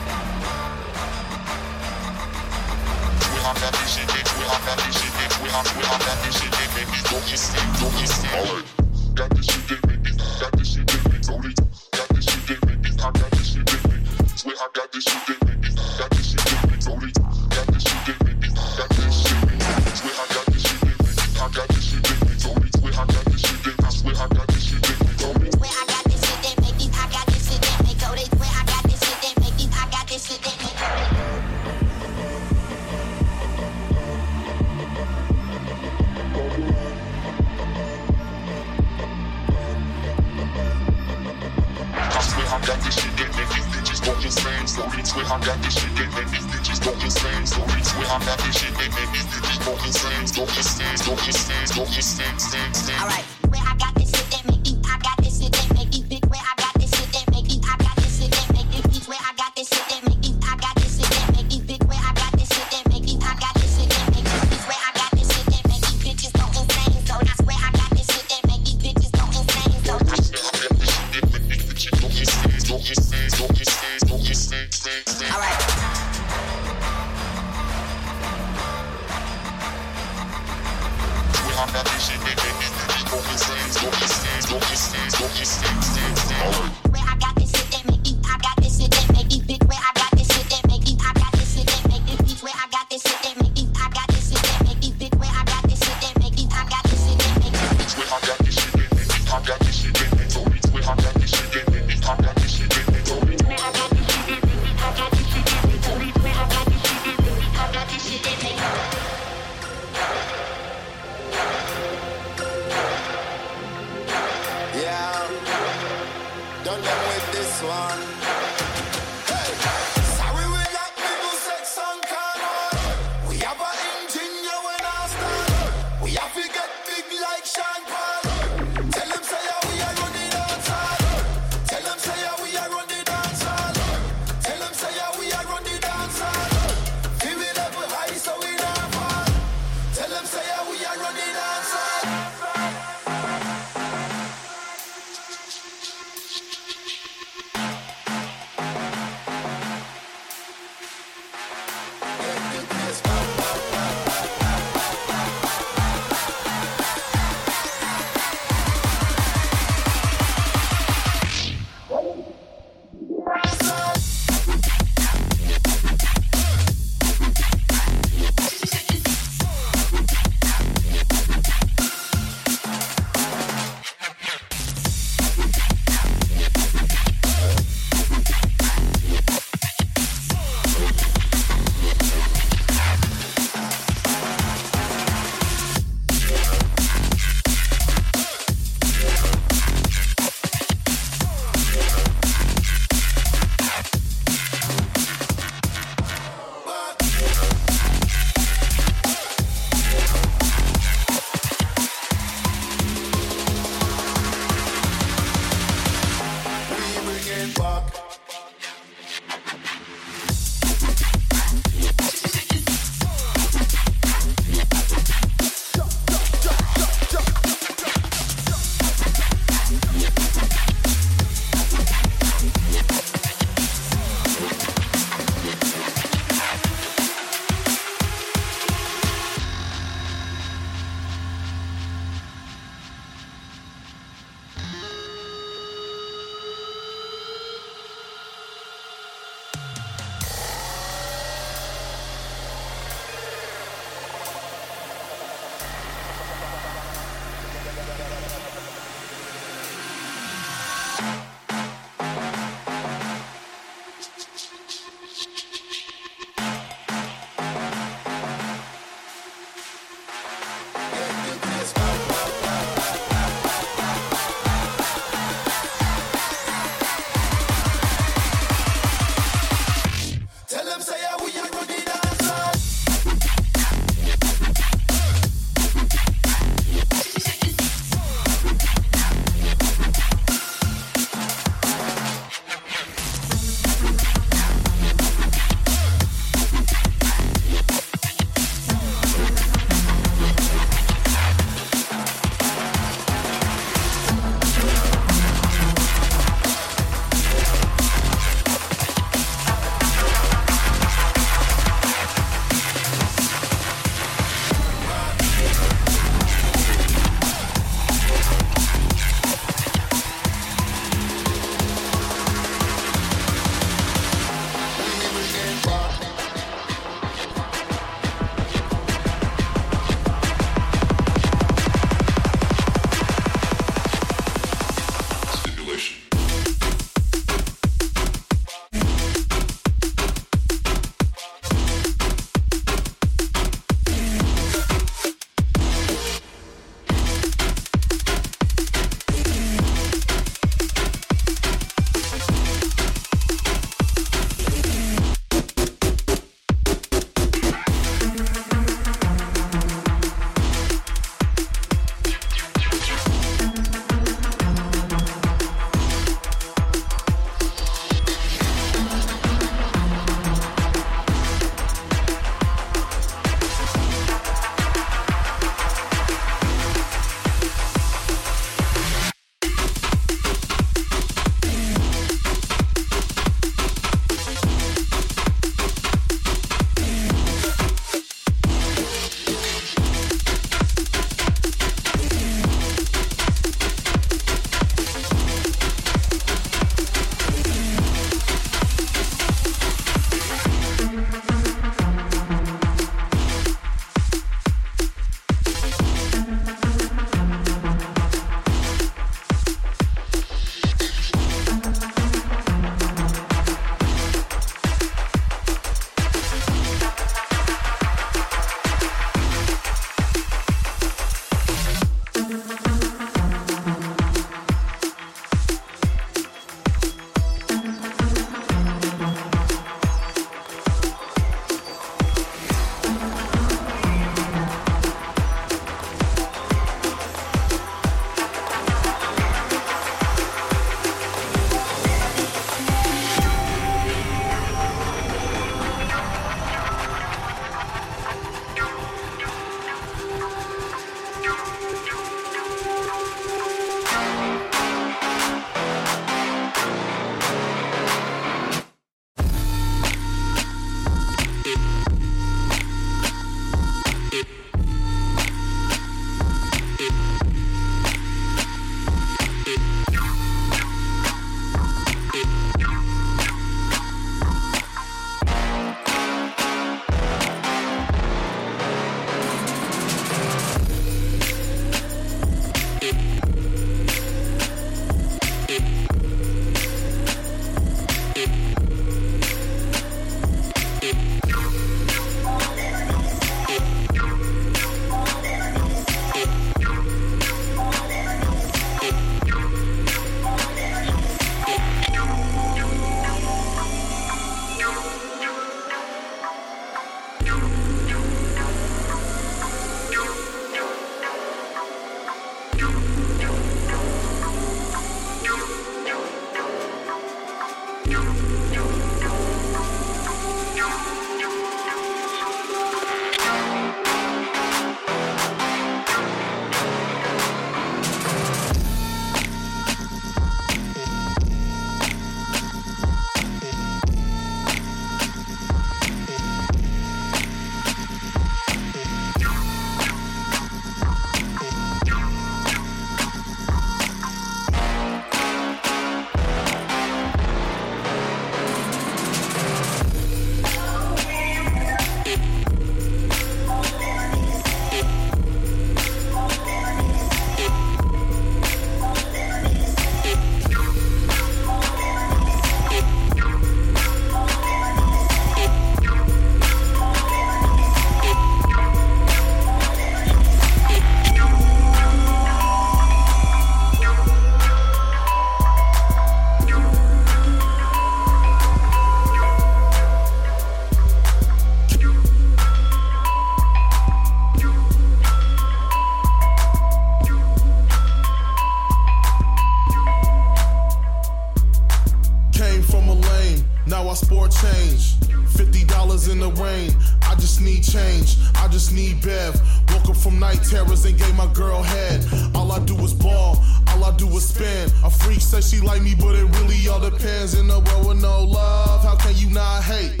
A 594.88 594.90
freak 594.90 595.20
says 595.20 595.50
she 595.50 595.60
like 595.60 595.82
me, 595.82 595.94
but 595.94 596.14
it 596.14 596.24
really 596.40 596.66
all 596.66 596.80
depends. 596.80 597.34
In 597.34 597.50
a 597.50 597.60
world 597.60 597.88
with 597.88 598.00
no 598.00 598.24
love, 598.24 598.82
how 598.82 598.96
can 598.96 599.14
you 599.18 599.28
not 599.28 599.62
hate? 599.62 600.00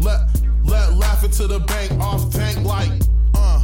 Let 0.00 0.18
let 0.64 0.94
laugh 0.94 1.22
into 1.22 1.46
the 1.46 1.60
bank 1.60 1.92
off 2.00 2.32
tank 2.32 2.64
like 2.64 2.88
uh. 3.34 3.60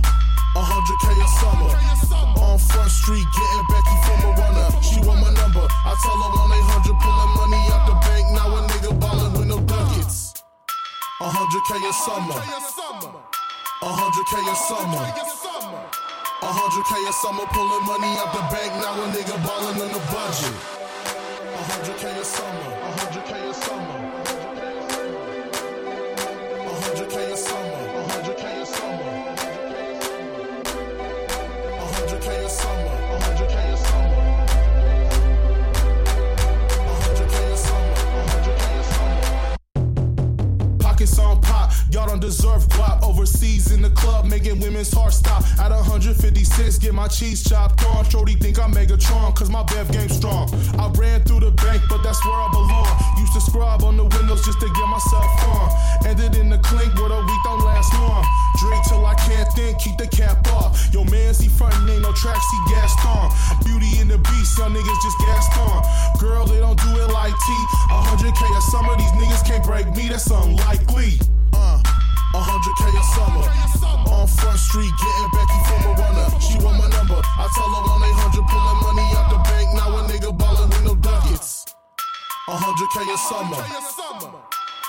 A 0.56 0.60
hundred 0.60 0.98
K 1.00 1.06
a 1.16 1.28
summer. 1.40 1.72
On 2.44 2.58
Front 2.58 2.90
Street, 2.90 3.24
getting 3.24 3.66
Becky 3.72 3.96
from 4.04 4.20
a 4.28 4.30
runner. 4.36 4.68
She 4.84 5.00
want 5.00 5.24
my 5.24 5.32
number. 5.32 5.64
I 5.64 5.96
tell 6.04 6.20
her 6.20 6.30
one 6.36 6.52
eight 6.52 6.68
hundred, 6.68 6.96
pulling 7.00 7.32
money 7.40 7.62
out 7.72 7.88
the 7.88 7.96
bank. 8.04 8.28
Now 8.36 8.52
a 8.52 8.60
nigga 8.68 8.92
ballin' 9.00 9.32
with 9.32 9.48
no 9.48 9.60
ducats. 9.64 10.44
A 11.22 11.28
hundred 11.32 11.62
K 11.72 11.80
a 11.88 11.92
summer. 12.04 12.36
A 12.36 13.88
hundred 13.88 14.26
K 14.28 14.34
a 14.44 14.54
summer. 14.68 16.09
A 16.42 16.46
hundred 16.46 16.84
K 16.88 16.96
a 17.06 17.12
summer, 17.12 17.44
pulling 17.52 17.84
money 17.84 18.16
out 18.16 18.32
the 18.32 18.40
bank. 18.48 18.72
Now 18.80 18.96
a 18.96 19.06
nigga 19.12 19.36
ballin' 19.44 19.76
on 19.76 19.92
the 19.92 20.00
budget. 20.08 20.56
A 21.52 21.62
hundred 21.68 21.96
K 21.98 22.18
a 22.18 22.24
summer. 22.24 22.79
Deserve 42.18 42.66
guap. 42.68 43.02
Overseas 43.02 43.70
in 43.70 43.82
the 43.82 43.90
club, 43.90 44.24
making 44.24 44.58
women's 44.58 44.92
hearts 44.92 45.16
stop. 45.16 45.44
At 45.60 45.70
156, 45.70 46.78
get 46.78 46.94
my 46.94 47.06
cheese 47.06 47.44
chopped 47.44 47.84
on. 47.84 48.08
Shorty 48.08 48.34
think 48.34 48.58
I'm 48.58 48.72
Megatron, 48.72 49.34
cause 49.36 49.50
my 49.50 49.62
bev 49.64 49.92
game 49.92 50.08
strong. 50.08 50.50
I 50.78 50.88
ran 50.98 51.22
through 51.22 51.40
the 51.40 51.52
bank, 51.52 51.82
but 51.88 52.02
that's 52.02 52.24
where 52.24 52.34
I 52.34 52.48
belong. 52.50 53.20
Used 53.20 53.34
to 53.34 53.40
scrub 53.40 53.84
on 53.84 53.96
the 53.96 54.04
windows 54.04 54.44
just 54.44 54.58
to 54.60 54.66
get 54.66 54.88
myself 54.88 55.30
on. 55.54 55.70
Ended 56.06 56.36
in 56.36 56.48
the 56.50 56.58
clink 56.58 56.94
where 56.98 57.10
the 57.10 57.20
week 57.20 57.42
don't 57.44 57.62
last 57.62 57.92
long. 57.94 58.24
Drink 58.58 58.84
till 58.88 59.04
I 59.06 59.14
can't 59.14 59.52
think, 59.52 59.78
keep 59.78 59.96
the 59.96 60.08
cap 60.08 60.46
off. 60.52 60.76
Yo, 60.92 61.04
man's 61.04 61.38
he 61.38 61.48
frontin' 61.48 61.88
ain't 61.88 62.02
no 62.02 62.12
tracks, 62.12 62.46
he 62.50 62.74
gassed 62.74 62.98
on. 63.06 63.30
Beauty 63.64 64.00
in 64.00 64.08
the 64.08 64.18
beast, 64.18 64.56
some 64.56 64.74
niggas 64.74 65.02
just 65.02 65.18
gassed 65.20 65.56
on. 65.58 65.84
Girl, 66.18 66.46
they 66.46 66.58
don't 66.58 66.78
do 66.80 66.90
it 66.98 67.10
like 67.12 67.32
T. 67.32 67.52
100K 67.92 68.56
a 68.56 68.60
summer, 68.70 68.96
these 68.96 69.12
niggas 69.12 69.46
can't 69.46 69.64
break 69.64 69.86
me, 69.94 70.08
that's 70.08 70.30
unlikely. 70.30 71.18
Uh, 72.32 72.38
100K 72.38 72.94
a 72.94 73.02
summer. 73.10 73.42
On 74.14 74.26
Front 74.26 74.58
Street, 74.58 74.92
getting 75.02 75.30
Becky 75.34 75.58
from 75.66 75.82
a 75.90 75.92
runner. 75.98 76.30
She 76.38 76.58
want 76.62 76.78
my 76.78 76.86
number. 76.94 77.18
I 77.18 77.50
tell 77.58 77.66
her 77.66 77.82
1 77.90 78.06
800, 78.06 78.46
pulling 78.46 78.80
money 78.86 79.02
out 79.18 79.30
the 79.34 79.38
bank. 79.50 79.74
Now 79.74 79.98
a 79.98 80.06
nigga 80.06 80.30
ballin' 80.38 80.70
with 80.70 80.84
no 80.84 80.94
ducats. 80.94 81.74
100K 82.46 83.02
a 83.02 83.18
summer. 83.18 83.58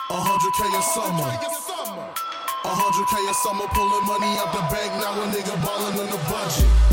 100K 0.09 0.61
a 0.69 0.81
summer. 0.85 1.25
100K 2.61 3.29
a 3.29 3.33
summer, 3.33 3.65
pulling 3.73 4.05
money 4.05 4.37
out 4.37 4.53
the 4.53 4.61
bank. 4.69 4.93
Now 5.01 5.17
a 5.17 5.25
nigga 5.33 5.57
ballin' 5.65 5.97
on 5.97 6.09
the 6.13 6.21
budget. 6.29 6.90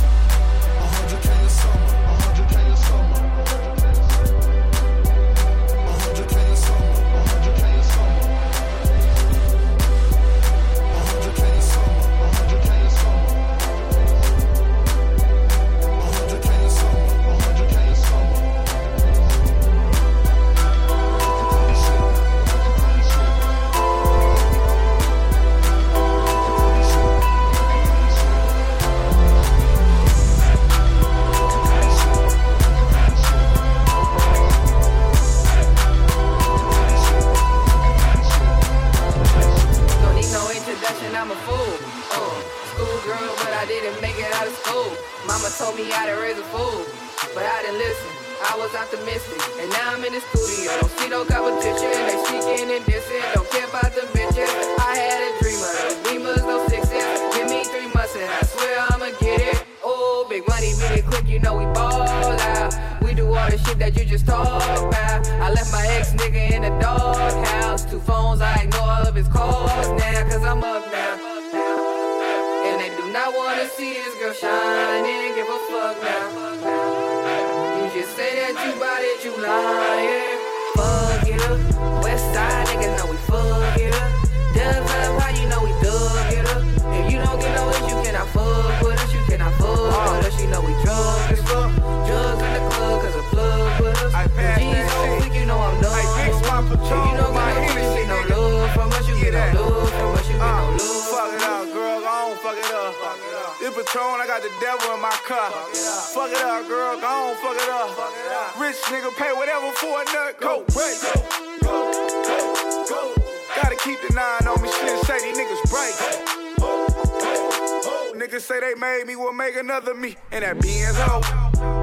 Niggas 118.38 118.42
say 118.42 118.60
they 118.60 118.74
made 118.74 119.04
me, 119.04 119.16
will 119.16 119.32
make 119.32 119.56
another 119.56 119.94
me. 119.94 120.14
And 120.30 120.44
that 120.44 120.60
Benz 120.60 120.96
hoe. 120.96 121.18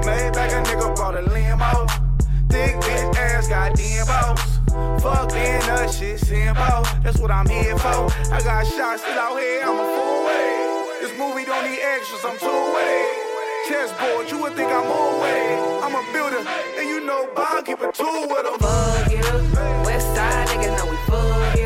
Made 0.06 0.32
back 0.32 0.50
a 0.52 0.64
nigga 0.64 0.96
brought 0.96 1.14
a 1.14 1.20
limo. 1.20 1.84
Thick 2.48 2.76
bitch 2.80 3.16
ass, 3.16 3.48
got 3.48 3.76
boss. 4.06 4.40
Fuck 5.02 5.32
being 5.32 5.60
that 5.68 5.92
shit, 5.92 6.18
simple. 6.18 6.82
That's 7.02 7.18
what 7.18 7.30
I'm 7.30 7.46
here 7.46 7.76
for. 7.76 8.08
I 8.32 8.40
got 8.42 8.66
shots 8.66 9.02
still 9.02 9.18
out 9.18 9.38
here, 9.38 9.62
I'm 9.64 9.76
a 9.76 9.84
fool 9.84 10.24
with. 10.24 11.00
This 11.02 11.12
movie 11.18 11.44
don't 11.44 11.64
need 11.68 11.80
extras, 11.80 12.24
I'm 12.24 12.38
too 12.38 12.48
with 12.48 12.88
it. 12.88 13.68
Chessboard, 13.68 14.30
you 14.30 14.40
would 14.40 14.54
think 14.54 14.72
I'm 14.72 14.86
all 14.86 15.24
it. 15.24 15.84
I'm 15.84 15.94
a 15.94 16.02
builder, 16.10 16.40
and 16.78 16.88
you 16.88 17.04
know 17.04 17.28
Bob 17.36 17.66
keep 17.66 17.80
a 17.80 17.92
tool 17.92 18.28
with 18.32 18.46
him. 18.46 18.58
Fuck 18.60 19.12
up. 19.12 19.84
West 19.84 20.08
side 20.16 20.48
niggas 20.48 20.72
know 20.78 20.90
we 20.90 20.96
fuck 21.04 21.58
it 21.58 21.65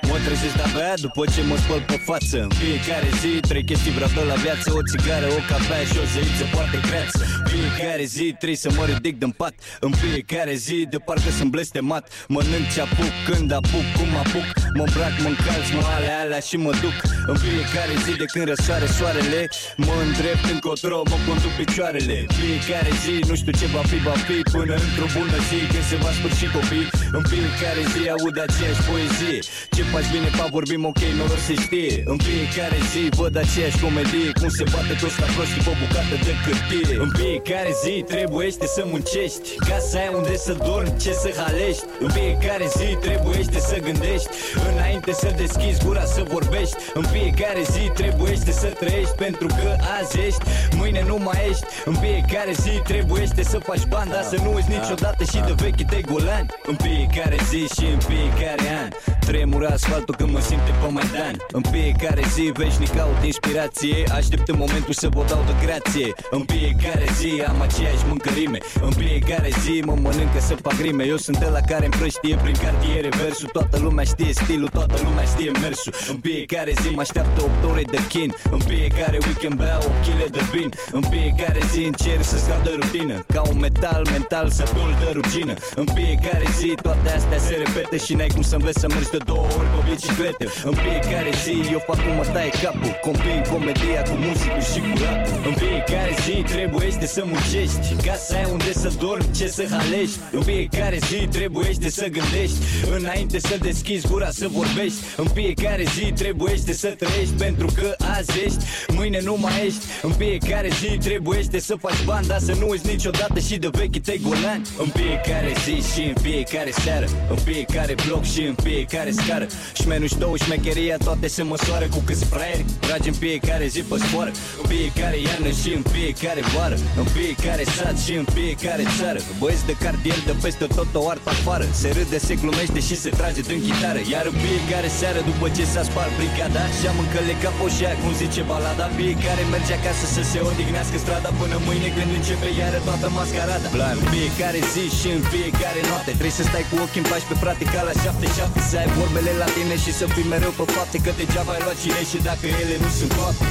Mă 0.11 0.17
trezesc 0.25 0.55
de-abia 0.59 0.93
după 1.05 1.23
ce 1.33 1.41
mă 1.49 1.57
spăl 1.63 1.81
pe 1.91 1.97
față. 2.09 2.37
În 2.47 2.53
fiecare 2.63 3.09
zi, 3.21 3.31
trei 3.49 3.65
chestii 3.69 3.95
vreau 3.97 4.11
de 4.19 4.23
la 4.31 4.37
viață. 4.45 4.67
O 4.79 4.81
țigară, 4.91 5.27
o 5.37 5.41
cafea 5.49 5.83
și 5.89 5.97
o 6.03 6.05
zeiță 6.13 6.45
foarte 6.55 6.77
greață. 6.87 7.21
Fiecare 7.53 8.03
zi, 8.15 8.25
trebuie 8.39 8.63
să 8.65 8.69
mă 8.77 8.83
ridic 8.91 9.15
din 9.23 9.31
pat. 9.41 9.53
În 9.87 9.91
fiecare 10.01 10.53
zi, 10.65 10.77
de 10.93 10.99
parcă 11.07 11.29
sunt 11.37 11.49
blestemat. 11.55 12.03
Mănânc 12.33 12.65
ce 12.73 12.79
apuc, 12.85 13.13
când 13.27 13.49
apuc, 13.59 13.85
cum 13.97 14.11
apuc. 14.23 14.47
Mă 14.77 14.83
îmbrac, 14.87 15.13
mă 15.23 15.29
încalț, 15.33 15.67
mă 15.75 15.83
alea, 15.95 16.19
alea 16.23 16.41
și 16.49 16.55
mă 16.65 16.71
duc. 16.83 16.95
În 17.31 17.37
fiecare 17.45 17.93
zi, 18.03 18.11
de 18.21 18.27
când 18.33 18.45
răsoare 18.51 18.87
soarele 18.97 19.41
Mă 19.87 19.95
îndrept 20.05 20.45
încotro, 20.53 20.99
mă 21.11 21.17
conduc 21.27 21.53
picioarele. 21.61 22.17
Fiecare 22.39 22.91
zi, 23.03 23.13
nu 23.29 23.35
știu 23.41 23.53
ce 23.59 23.67
va 23.75 23.83
fi, 23.89 23.97
va 24.09 24.15
fi 24.27 24.37
Până 24.55 24.73
într-o 24.85 25.07
bună 25.15 25.37
zi, 25.49 25.59
când 25.71 25.85
se 25.91 25.97
va 26.03 26.11
sfârși 26.17 26.47
copii. 26.55 26.87
În 27.17 27.23
fiecare 27.31 27.81
zi, 27.91 28.01
aud 28.13 28.35
aceeași 28.45 28.81
poezie. 28.87 29.39
Ce 29.75 29.83
faci 29.91 30.00
bine, 30.13 30.29
pa 30.37 30.45
vorbim, 30.57 30.85
ok, 30.91 31.01
nu 31.17 31.23
o 31.23 31.27
să 31.47 31.53
știe. 31.65 31.95
În 32.13 32.17
fiecare 32.27 32.79
zi, 32.91 33.03
văd 33.19 33.35
aceeași 33.43 33.79
comedie 33.83 34.29
Cum 34.39 34.49
se 34.57 34.63
bate 34.73 34.93
toți 35.01 35.19
la 35.21 35.27
proști 35.35 35.57
pe 35.63 35.69
o 35.73 35.75
bucată 35.81 36.15
de 36.27 36.33
cârtie. 36.43 36.93
În 37.03 37.09
fiecare 37.19 37.71
zi, 37.83 37.93
trebuiește 38.13 38.65
să 38.75 38.81
muncești 38.91 39.47
Ca 39.69 39.77
să 39.89 39.95
ai 40.03 40.11
unde 40.19 40.35
să 40.45 40.53
dormi, 40.67 40.93
ce 41.03 41.11
să 41.23 41.29
halești. 41.41 41.83
În 42.05 42.09
fiecare 42.17 42.67
zi, 42.77 42.87
trebuiește 43.07 43.59
să 43.69 43.75
gândești 43.87 44.29
Înainte 44.69 45.11
să 45.21 45.29
deschizi 45.41 45.83
gura 45.85 46.05
să 46.15 46.21
vorbești. 46.35 46.75
În 46.99 47.05
fiecare 47.13 47.63
zi, 47.73 47.83
trebuiește 47.99 48.51
să 48.61 48.67
trăiești 48.81 49.15
Pentru 49.25 49.47
că 49.59 49.69
azi 49.97 50.19
ești, 50.27 50.43
mâine 50.79 51.01
nu 51.11 51.17
mai 51.27 51.39
ești. 51.49 51.65
În 51.89 51.95
fiecare 52.03 52.53
zi, 52.63 52.73
trebuiește 52.91 53.43
să 53.51 53.57
faci 53.69 53.85
bani 53.93 54.09
Dar 54.15 54.23
să 54.31 54.37
nu 54.43 54.49
uiți 54.53 54.71
niciodată 54.77 55.23
și 55.31 55.39
de 55.47 55.53
vechi 55.63 55.83
tăi 55.91 56.03
golani. 56.11 56.47
În 56.69 56.75
fiecare 56.85 57.37
zi 57.49 57.61
și 57.75 57.85
în 57.95 58.01
fiecare 58.09 58.67
an 58.83 58.89
Tremură 59.25 59.67
asfaltul 59.67 60.15
când 60.15 60.31
mă 60.31 60.39
simte 60.39 60.71
pe 60.81 60.87
Maidan. 60.91 61.35
În 61.51 61.63
fiecare 61.71 62.23
zi 62.33 62.41
veșnic 62.41 62.91
caut 62.95 63.23
inspirație. 63.23 63.97
Aștept 64.19 64.47
în 64.47 64.57
momentul 64.57 64.93
să 64.93 65.07
vă 65.15 65.23
dau 65.29 65.43
de 65.49 65.55
grație. 65.65 66.09
În 66.29 66.43
fiecare 66.53 67.07
zi 67.19 67.31
am 67.51 67.61
aceeași 67.61 68.05
mâncărime. 68.07 68.59
În 68.87 68.91
fiecare 68.91 69.49
zi 69.63 69.81
mă 69.85 69.95
mănâncă 70.01 70.39
să 70.49 70.55
fac 70.55 70.77
rime 70.81 71.03
Eu 71.13 71.17
sunt 71.17 71.39
ăla 71.47 71.61
care 71.71 71.85
împrăștie 71.85 72.35
prin 72.43 72.55
cartiere 72.65 73.09
versul. 73.21 73.49
Toată 73.57 73.77
lumea 73.85 74.03
știe 74.03 74.33
stilul, 74.33 74.69
toată 74.77 74.95
lumea 75.03 75.23
știe 75.23 75.51
mersul. 75.63 75.93
În 76.11 76.17
fiecare 76.27 76.73
zi 76.81 76.89
mă 76.95 77.01
așteaptă 77.01 77.41
8 77.41 77.71
ore 77.71 77.83
de 77.93 77.99
chin. 78.07 78.29
În 78.55 78.59
fiecare 78.59 79.17
weekend 79.25 79.55
beau 79.61 79.81
o 79.89 79.91
chile 80.03 80.27
de 80.35 80.41
vin. 80.53 80.69
În 80.91 81.03
fiecare 81.13 81.61
zi 81.71 81.81
încerc 81.91 82.23
să 82.31 82.37
scap 82.37 82.63
de 82.63 82.71
rutină. 82.79 83.15
Ca 83.33 83.41
un 83.51 83.57
metal 83.59 84.03
mental 84.11 84.47
să 84.49 84.63
dul 84.73 84.91
de 85.03 85.09
rugină. 85.19 85.53
În 85.75 85.87
fiecare 85.95 86.47
zi 86.59 86.69
toate 86.81 87.09
astea 87.17 87.39
se 87.47 87.53
repete 87.63 87.97
Și 88.05 88.13
n-ai 88.13 88.31
cum 88.35 88.41
să 88.41 88.55
înveți 88.55 88.79
să 88.79 88.87
mergi 88.87 89.10
de 89.11 89.17
două 89.25 89.45
ori 89.57 89.69
pe 89.73 89.79
bicicletă. 89.89 90.45
În 90.69 90.75
fiecare 90.83 91.31
zi 91.43 91.53
eu 91.71 91.81
fac 91.87 91.99
cum 92.03 92.13
mă 92.15 92.25
taie 92.33 92.51
capul. 92.63 92.93
Combin 93.05 93.41
comedia 93.51 94.01
cu 94.09 94.15
muzică 94.25 94.59
și 94.71 94.79
cu 94.85 94.93
rap 95.03 95.19
În 95.47 95.53
fiecare 95.63 96.13
zi 96.25 96.35
trebuiește 96.53 97.05
să 97.15 97.21
muncești. 97.25 97.87
Ca 98.07 98.15
să 98.25 98.35
ai 98.35 98.47
unde 98.51 98.73
să 98.73 98.89
dormi, 98.99 99.31
ce 99.37 99.47
să 99.47 99.63
halești 99.71 100.17
În 100.31 100.41
fiecare 100.41 100.99
zi 101.09 101.27
trebuiește 101.37 101.89
să 101.89 102.05
gândești. 102.17 102.57
Înainte 102.97 103.39
să 103.39 103.55
deschizi 103.61 104.07
gura 104.07 104.29
să 104.29 104.47
vorbești. 104.47 104.99
În 105.17 105.27
fiecare 105.37 105.83
zi 105.95 106.05
trebuiește 106.11 106.73
să 106.73 106.87
trăiești 106.87 107.33
Pentru 107.45 107.67
că 107.77 107.95
azi 108.17 108.31
ești, 108.45 108.63
mâine 108.97 109.19
nu 109.23 109.35
mai 109.39 109.65
ești. 109.65 109.83
În 110.01 110.11
fiecare 110.11 110.69
zi 110.79 110.97
trebuiește 111.07 111.59
să 111.59 111.75
faci 111.75 112.03
bani 112.05 112.27
Dar 112.27 112.39
să 112.39 112.53
nu 112.59 112.67
uiți 112.69 112.87
niciodată 112.87 113.39
și 113.39 113.57
de 113.57 113.69
vechi 113.71 114.01
tăi 114.05 114.19
golani. 114.27 114.67
În 114.83 114.89
fiecare 114.99 115.51
zi 115.65 115.75
și 115.93 116.01
în 116.07 116.17
fiecare 116.21 116.71
seară 116.71 117.07
În 117.29 117.37
fiecare 117.37 117.95
bloc 118.07 118.23
și 118.23 118.41
în 118.41 118.55
fiecare 118.63 119.00
scară. 119.09 119.45
Șmenul 119.73 120.07
ștou, 120.07 120.35
șmecheria, 120.35 120.97
toate 121.07 121.27
se 121.35 121.43
măsoară 121.43 121.85
Cu 121.93 121.99
câți 122.05 122.25
fraieri, 122.25 122.65
tragi 122.79 123.07
în 123.07 123.17
fiecare 123.25 123.65
zi 123.73 123.81
pe 123.89 123.97
sfoară 124.03 124.31
În 124.61 124.65
fiecare 124.73 125.17
iarnă 125.27 125.51
și 125.61 125.69
în 125.77 125.83
fiecare 125.95 126.41
vară. 126.55 126.77
În 127.01 127.07
fiecare 127.17 127.63
sat 127.75 127.95
și 128.05 128.13
în 128.21 128.25
fiecare 128.37 128.83
țară. 128.99 129.19
Băieți 129.41 129.65
de 129.69 129.75
cartier 129.83 130.19
de 130.29 130.33
peste 130.43 130.65
tot 130.77 130.91
o 130.99 131.03
artă 131.13 131.29
afară. 131.35 131.65
Se 131.81 131.87
râde, 131.97 132.17
se 132.27 132.33
glumește 132.41 132.79
și 132.87 132.95
se 133.03 133.09
trage 133.19 133.41
din 133.49 133.59
chitară. 133.65 133.99
Iar 134.13 134.25
în 134.31 134.37
fiecare 134.45 134.89
seară 134.99 135.19
după 135.29 135.45
ce 135.55 135.63
s-a 135.73 135.83
spart 135.89 136.13
brigada 136.19 136.63
Și-am 136.77 136.97
încălecat 137.03 137.53
poșea, 137.59 137.93
cum 138.01 138.11
zice 138.21 138.41
balada. 138.51 138.85
Fiecare 138.99 139.43
merge 139.53 139.73
acasă 139.79 140.05
să 140.15 140.21
se 140.31 140.39
odihnească 140.49 140.97
strada 141.03 141.29
Până 141.41 141.55
mâine 141.67 141.89
când 141.95 142.11
începe 142.17 142.49
iară 142.59 142.79
toată 142.87 143.07
mascarada. 143.17 143.67
Plan, 143.75 143.97
fiecare 144.13 144.59
zi 144.73 144.85
și 144.99 145.07
în 145.15 145.21
fiecare 145.33 145.81
noapte 145.89 146.11
Trebuie 146.19 146.39
să 146.39 146.43
stai 146.49 146.65
cu 146.69 146.75
ochii 146.83 147.01
în 147.03 147.07
pași 147.11 147.27
pe 147.29 147.35
frate 147.43 147.63
ca 147.73 147.81
la 147.87 147.93
șapte 148.03 148.27
șapte 148.37 148.59
Să 148.69 148.75
ai 148.81 148.89
vorbele 148.99 149.31
la 149.41 149.47
tine 149.55 149.75
și 149.83 149.91
să 149.99 150.05
fii 150.13 150.27
mereu 150.33 150.53
pe 150.59 150.65
fapte 150.75 150.97
Că 151.05 151.11
degeaba 151.17 151.51
ai 151.55 151.61
luat 151.65 151.77
cine 151.83 152.01
și 152.11 152.17
dacă 152.29 152.45
ele 152.61 152.75
nu 152.83 152.89
sunt 152.97 153.11
toate 153.17 153.43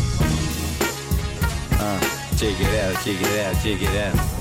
Ah, 1.89 2.01
check 2.39 2.59
it 2.65 2.73
out, 2.85 2.97
check 3.05 3.21
it 3.27 3.33
out, 3.47 3.57
check 3.63 3.81
it 3.87 3.95
out 4.05 4.40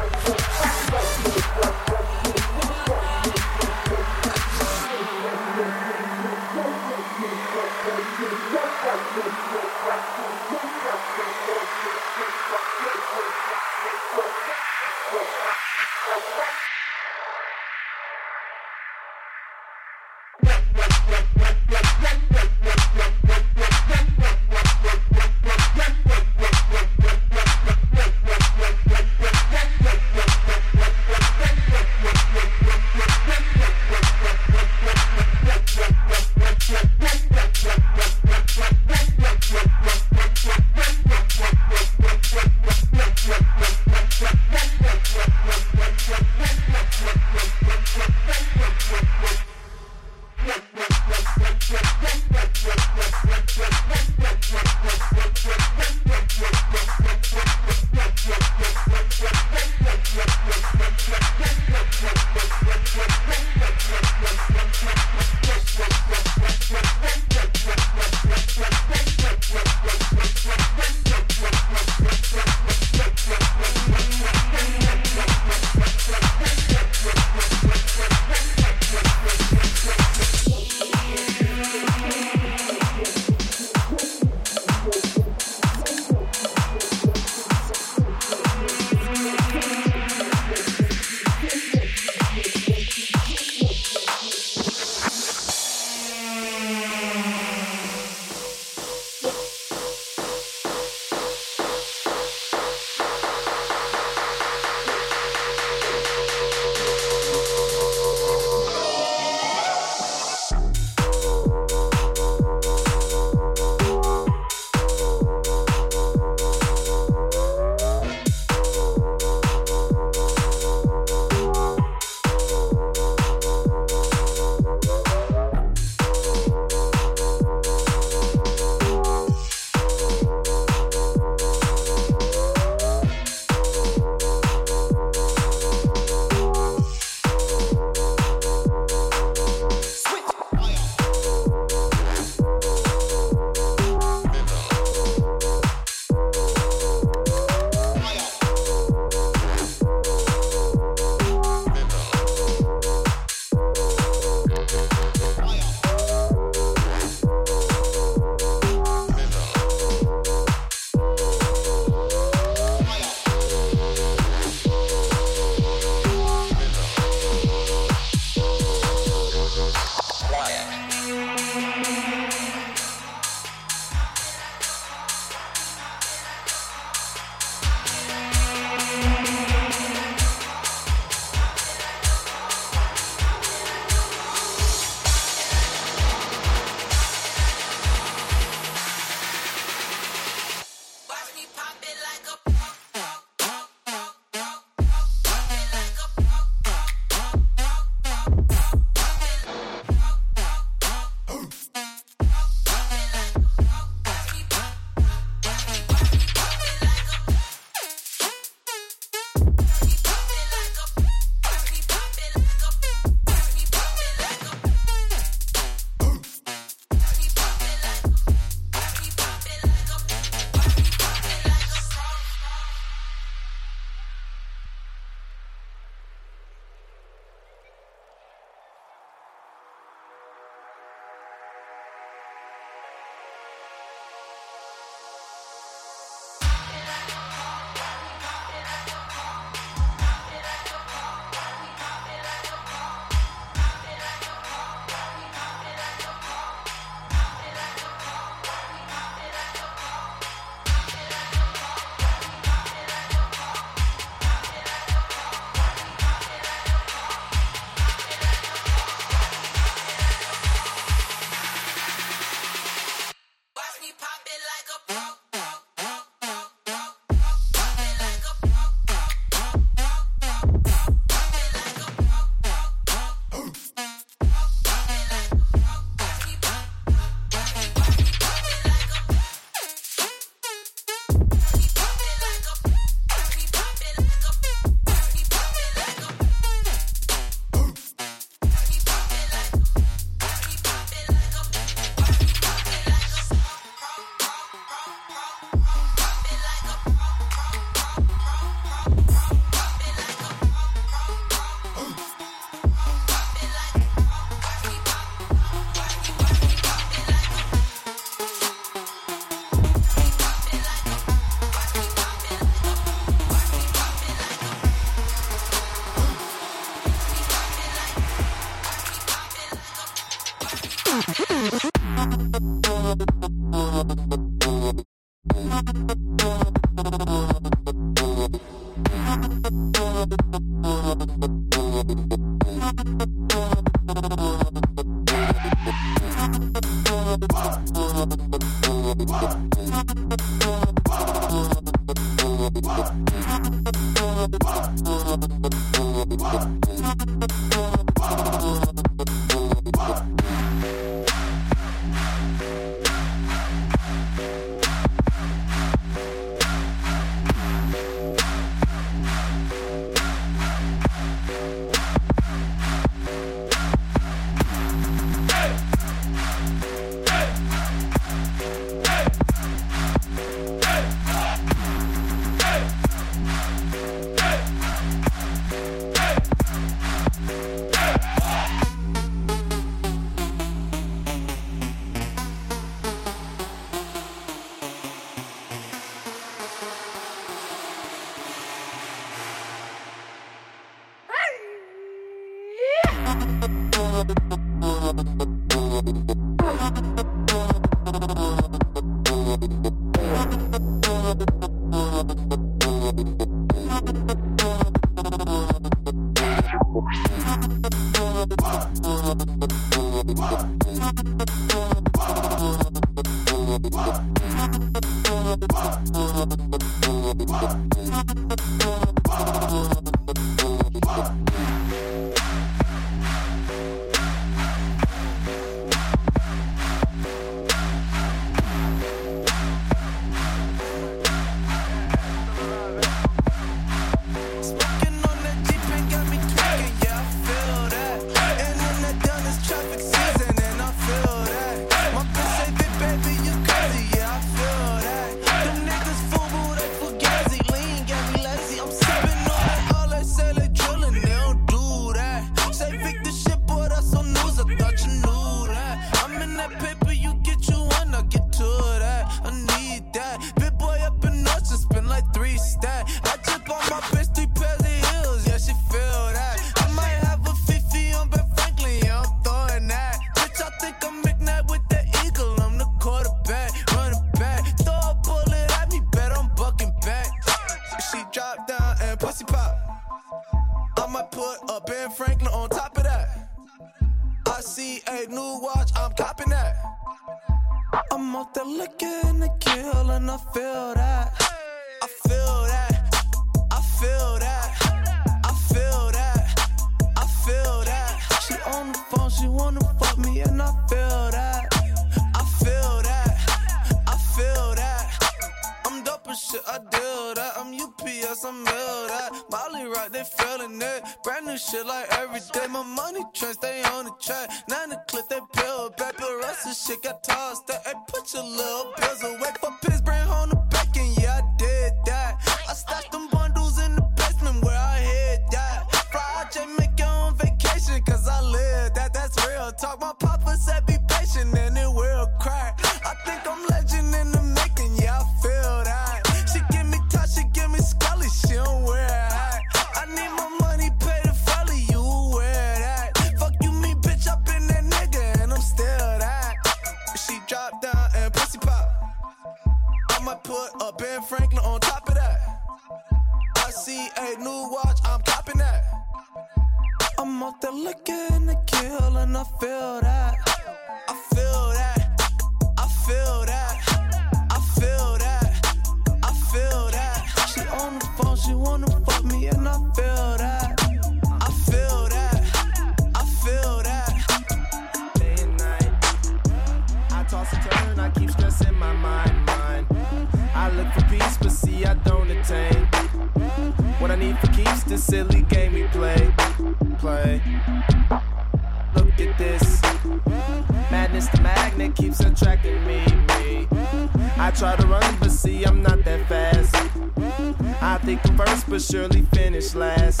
Think 597.92 598.16
first, 598.16 598.48
but 598.48 598.62
surely 598.62 599.02
finish 599.12 599.54
last. 599.54 600.00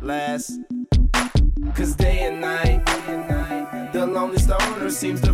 Last. 0.00 0.52
Cause 1.74 1.96
day 1.96 2.20
and 2.20 2.40
night, 2.40 2.86
the 3.92 4.06
lonely 4.06 4.38
stoner 4.38 4.88
seems 4.88 5.20
to 5.22 5.33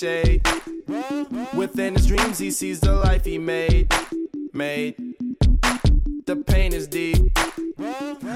shade. 0.00 0.40
Within 1.54 1.94
his 1.94 2.06
dreams, 2.06 2.38
he 2.38 2.50
sees 2.50 2.80
the 2.80 2.92
life 2.92 3.26
he 3.26 3.36
made. 3.36 3.92
Made. 4.54 4.94
The 6.24 6.36
pain 6.36 6.72
is 6.72 6.86
deep. 6.86 7.38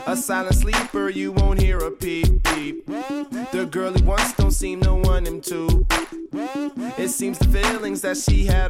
A 0.06 0.14
silent 0.14 0.56
sleeper, 0.56 1.08
you 1.08 1.32
won't 1.32 1.60
hear 1.60 1.78
a 1.78 1.90
peep 1.90 2.42
peep. 2.54 2.86
The 2.86 3.68
girl 3.70 3.92
he 3.92 4.02
wants 4.02 4.34
don't 4.34 4.50
seem 4.50 4.80
to 4.82 4.94
want 4.94 5.26
him 5.26 5.40
to. 5.42 5.86
It 6.98 7.08
seems 7.08 7.38
the 7.38 7.48
feelings 7.48 8.00
that 8.02 8.16
she 8.16 8.44
had 8.44 8.63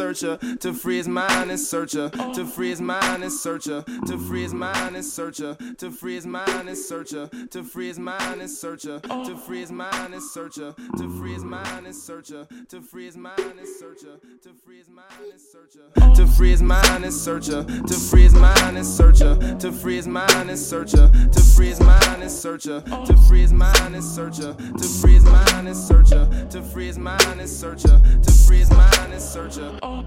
searcher, 0.00 0.38
to 0.56 0.72
free 0.72 0.96
his 0.96 1.08
mind 1.08 1.50
and 1.50 1.60
searcher, 1.60 2.08
to 2.08 2.46
free 2.46 2.70
his 2.70 2.80
mind 2.80 3.22
and 3.22 3.30
searcher, 3.30 3.84
to 4.06 4.16
free 4.16 4.44
his 4.44 4.54
mind 4.54 4.96
and 4.96 5.04
searcher, 5.04 5.54
to 5.76 5.90
free 5.90 6.14
his 6.14 6.24
mind 6.24 6.68
and 6.68 6.78
searcher, 6.78 7.28
to 7.50 7.62
free 7.62 7.88
his 7.88 7.98
mind 7.98 8.40
and 8.40 8.50
searcher, 8.50 8.98
to 9.00 9.36
free 9.36 9.60
his 9.60 9.70
mind 9.70 10.14
and 10.14 10.22
searcher, 10.22 10.74
to 10.96 11.10
free 11.10 11.34
his 11.34 11.44
mind 11.44 11.86
and 11.86 11.94
searcher, 11.94 12.46
to 12.70 12.80
free 12.80 13.04
his 13.04 13.18
mind 13.18 13.52
and 13.52 13.66
searcher, 13.68 14.16
to 14.46 14.54
free 14.54 14.78
his 14.78 14.88
mind 14.88 15.34
and 15.34 15.44
searcher, 15.44 16.04
to 16.04 16.24
free 16.24 16.52
his 16.52 16.62
mind 16.62 17.04
and 17.04 17.12
searcher, 17.12 17.64
to 17.84 17.94
free 17.94 18.22
his 18.22 18.32
mind 18.32 18.80
and 18.80 18.88
searcher, 18.88 19.50
to 19.60 19.70
free 19.70 19.96
his 19.96 20.08
and 20.48 20.58
searcher, 20.58 21.10
to 21.30 21.42
free 21.56 21.68
his 21.68 21.80
mind 21.80 22.20
and 22.22 22.30
searcher, 22.30 22.80
to 22.80 23.16
free 23.28 23.40
his 23.40 23.52
and 23.94 24.04
searcher, 24.04 24.54
to 24.54 24.88
free 25.00 25.14
his 25.14 25.24
mind 25.24 25.68
and 25.68 25.76
searcher, 25.76 26.46
to 26.50 26.62
free 26.62 26.86
his 26.86 26.96
and 27.40 27.48
searcher, 27.48 28.00
to 28.22 28.32
free 28.32 28.58
his 28.60 28.70
in 29.12 29.20
search 29.20 29.58
of. 29.58 29.78
Oh. 29.82 30.04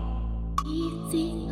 Easy. 0.65 1.49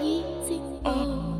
Easy. 0.00 1.31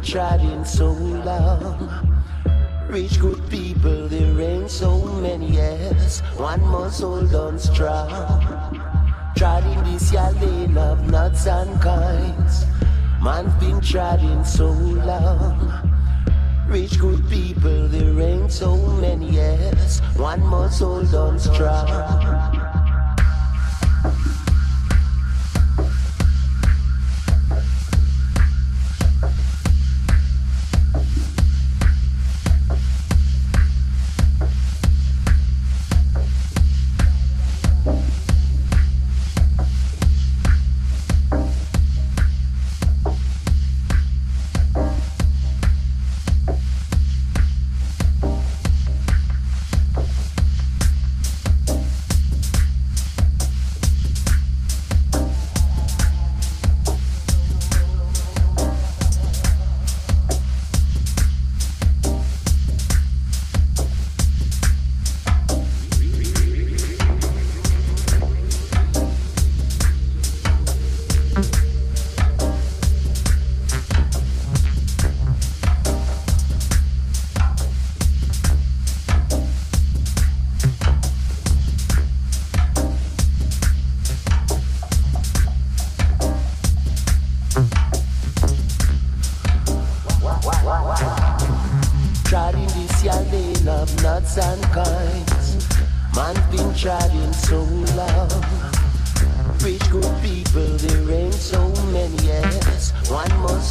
Been 0.00 0.10
treading 0.10 0.64
so 0.64 0.92
long. 0.92 2.22
Rich 2.88 3.20
good 3.20 3.50
people, 3.50 4.08
there 4.08 4.40
ain't 4.40 4.70
so 4.70 4.98
many 5.20 5.52
years. 5.52 6.20
One 6.36 6.62
must 6.62 7.02
hold 7.02 7.34
on 7.34 7.58
strong. 7.58 8.80
Treading 9.36 9.82
this 9.84 10.12
your 10.12 10.30
lane 10.32 10.76
of 10.76 11.10
nuts 11.10 11.46
and 11.46 11.80
coins. 11.80 12.64
Man's 13.22 13.54
been 13.62 13.80
treading 13.80 14.44
so 14.44 14.68
long. 14.70 15.90
Rich 16.66 16.98
good 16.98 17.28
people, 17.28 17.88
there 17.88 18.20
ain't 18.20 18.52
so 18.52 18.76
many 18.76 19.30
years. 19.30 20.00
One 20.16 20.40
must 20.46 20.80
hold 20.80 21.14
on 21.14 21.38
strong. 21.38 22.29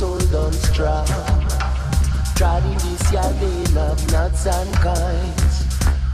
Must 0.10 0.34
on 0.34 0.54
strong. 0.54 1.06
Trying 2.36 2.78
this 2.80 3.12
year 3.12 3.22
lane 3.42 3.78
of 3.78 4.12
nuts 4.12 4.48
and 4.48 4.74
kinds. 4.76 5.66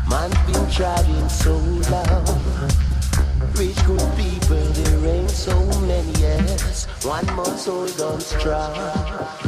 Man 0.10 0.32
been 0.46 0.70
trying 0.70 1.30
so 1.30 1.56
long. 1.90 2.26
Rich 3.56 3.86
good 3.86 4.18
people, 4.18 4.58
there 4.58 5.16
ain't 5.16 5.30
so 5.30 5.58
many 5.82 6.12
yes. 6.20 6.88
One 7.06 7.26
must 7.38 7.68
hold 7.68 8.02
on 8.02 8.20
strong. 8.20 9.45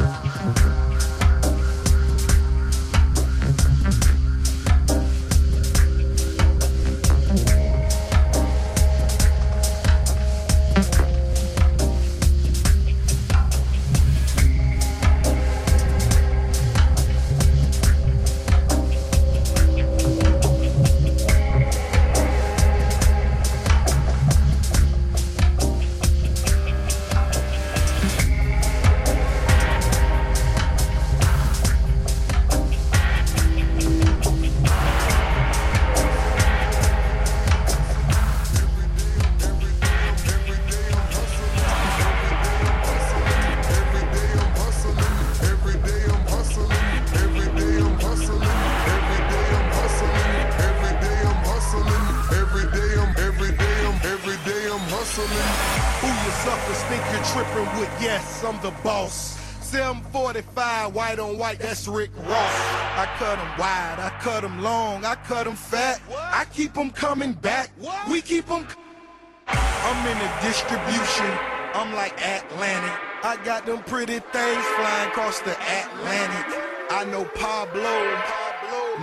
That's 61.68 61.86
Rick 61.86 62.10
Ross. 62.16 62.54
I 62.96 63.06
cut 63.18 63.18
cut 63.18 63.38
'em 63.38 63.58
wide, 63.58 63.98
I 63.98 64.10
cut 64.24 64.42
cut 64.42 64.44
'em 64.44 64.62
long, 64.62 65.04
I 65.04 65.14
cut 65.16 65.28
cut 65.28 65.46
'em 65.46 65.54
fat. 65.54 66.00
I 66.40 66.46
keep 66.46 66.72
keep 66.72 66.78
'em 66.78 66.90
coming 66.90 67.34
back. 67.34 67.68
We 68.10 68.22
keep 68.22 68.46
keep 68.46 68.50
'em. 68.50 68.66
I'm 69.48 70.00
in 70.12 70.18
the 70.24 70.30
distribution, 70.48 71.30
I'm 71.74 71.94
like 71.94 72.14
Atlantic. 72.36 72.98
I 73.22 73.36
got 73.44 73.66
them 73.66 73.82
pretty 73.82 74.20
things 74.36 74.64
flying 74.76 75.08
across 75.10 75.40
the 75.40 75.56
Atlantic. 75.80 76.46
I 76.90 77.04
know 77.04 77.24
Pablo, 77.44 77.94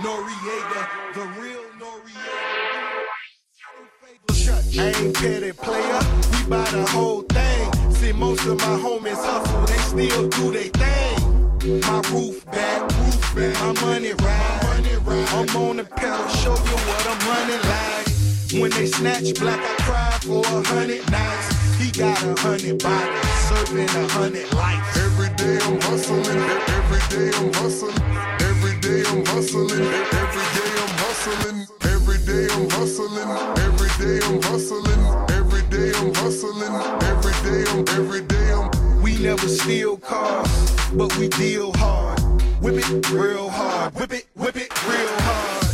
Noriega, 0.04 0.82
the 1.14 1.26
real 1.40 1.66
Noriega. 1.80 2.46
I 4.78 4.88
ain't 4.88 5.14
petty 5.14 5.52
player, 5.52 6.00
we 6.32 6.40
buy 6.50 6.68
the 6.70 6.84
whole 6.90 7.22
thing. 7.36 7.92
See, 7.92 8.12
most 8.12 8.44
of 8.44 8.58
my 8.58 8.76
homies 8.84 9.22
hustle, 9.28 9.66
they 9.66 9.80
still 9.90 10.28
do 10.28 10.50
they 10.50 10.68
thing. 10.70 10.95
My 11.66 12.00
roof 12.12 12.46
back, 12.46 12.80
roof 12.82 13.34
back, 13.34 13.54
my 13.60 13.72
money 13.82 14.12
ride. 14.22 14.62
I'm 15.34 15.56
on 15.56 15.76
the 15.78 15.84
pedal, 15.84 16.28
show 16.28 16.54
you 16.54 16.76
what 16.86 17.06
I'm 17.10 17.18
running 17.26 17.62
like. 17.66 18.06
When 18.62 18.70
they 18.70 18.86
snatch 18.86 19.34
black, 19.34 19.58
I 19.58 19.74
cry 19.82 20.18
for 20.22 20.46
a 20.46 20.62
hundred 20.62 21.02
nights. 21.10 21.50
He 21.82 21.90
got 21.90 22.22
a 22.22 22.40
hundred 22.40 22.80
bodies, 22.80 23.28
serving 23.50 23.90
a 23.90 24.08
hundred 24.14 24.46
lives. 24.54 24.96
Every 24.96 25.28
day 25.34 25.58
I'm 25.66 25.80
hustling, 25.82 26.38
every 26.70 27.02
day 27.10 27.34
I'm 27.34 27.52
hustling, 27.52 27.98
every 28.46 28.78
day 28.78 29.02
I'm 29.10 29.26
hustling, 29.26 29.82
every 30.22 30.46
day 30.46 30.70
I'm 30.70 30.70
hustling, 30.94 31.66
every 31.82 32.18
day 32.30 32.46
I'm 32.54 32.70
hustling, 32.70 33.26
every 33.58 33.90
day 33.98 34.22
I'm 34.22 34.38
hustling, 34.46 35.02
every 35.34 35.62
day 35.66 35.90
I'm 35.98 36.14
hustling, 36.14 36.62
every 37.02 37.34
day 37.42 37.64
I'm, 37.66 37.82
every 37.98 38.22
day 38.22 38.52
I'm. 38.54 39.02
We 39.02 39.18
never 39.18 39.48
steal 39.48 39.96
cars, 39.96 40.75
but 40.94 41.16
we 41.18 41.28
deal 41.28 41.72
hard. 41.76 42.20
Whip 42.60 42.76
it 42.76 43.10
real 43.10 43.48
hard, 43.48 43.94
whip 43.94 44.12
it, 44.12 44.26
whip 44.34 44.56
it 44.56 44.70
real 44.88 45.16
hard. 45.20 45.66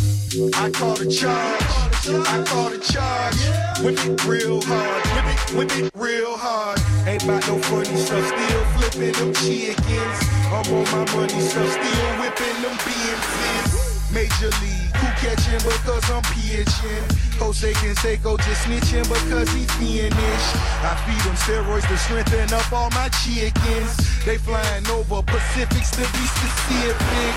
I 0.56 0.70
call 0.70 0.94
the 0.94 1.10
charge, 1.10 1.62
I 2.08 2.42
call 2.44 2.70
the 2.70 2.78
charge. 2.78 3.36
Whip 3.84 3.98
it 3.98 4.24
real 4.24 4.60
hard, 4.62 5.02
whip 5.14 5.26
it, 5.26 5.56
whip 5.56 5.78
it 5.78 5.90
real 5.94 6.36
hard. 6.36 6.80
Ain't 7.06 7.24
about 7.24 7.46
no 7.46 7.58
funny 7.58 7.96
stuff, 7.96 8.26
still 8.26 8.64
flipping 8.74 9.12
them 9.12 9.34
chickens. 9.34 10.18
I'm 10.48 10.66
on 10.72 10.84
my 10.92 11.04
money 11.14 11.40
stuff, 11.40 11.70
still 11.70 12.08
whipping 12.20 12.62
them 12.62 12.76
BMCs. 12.84 14.12
Major 14.12 14.50
league, 14.60 14.91
catching 15.22 15.62
because 15.62 16.10
I'm 16.10 16.22
pitching? 16.34 17.06
Jose 17.38 17.72
Canseco 17.78 18.36
just 18.42 18.66
snitching 18.66 19.06
because 19.06 19.48
he's 19.54 19.70
fiendish. 19.78 20.46
I 20.82 20.98
feed 21.06 21.22
them 21.22 21.38
steroids 21.38 21.86
to 21.86 21.96
strengthen 21.96 22.52
up 22.52 22.66
all 22.72 22.90
my 22.90 23.08
chickens. 23.22 23.94
They 24.26 24.36
flying 24.38 24.86
over 24.90 25.22
Pacifics 25.22 25.90
to 25.94 26.02
be 26.02 26.24
specific. 26.26 27.34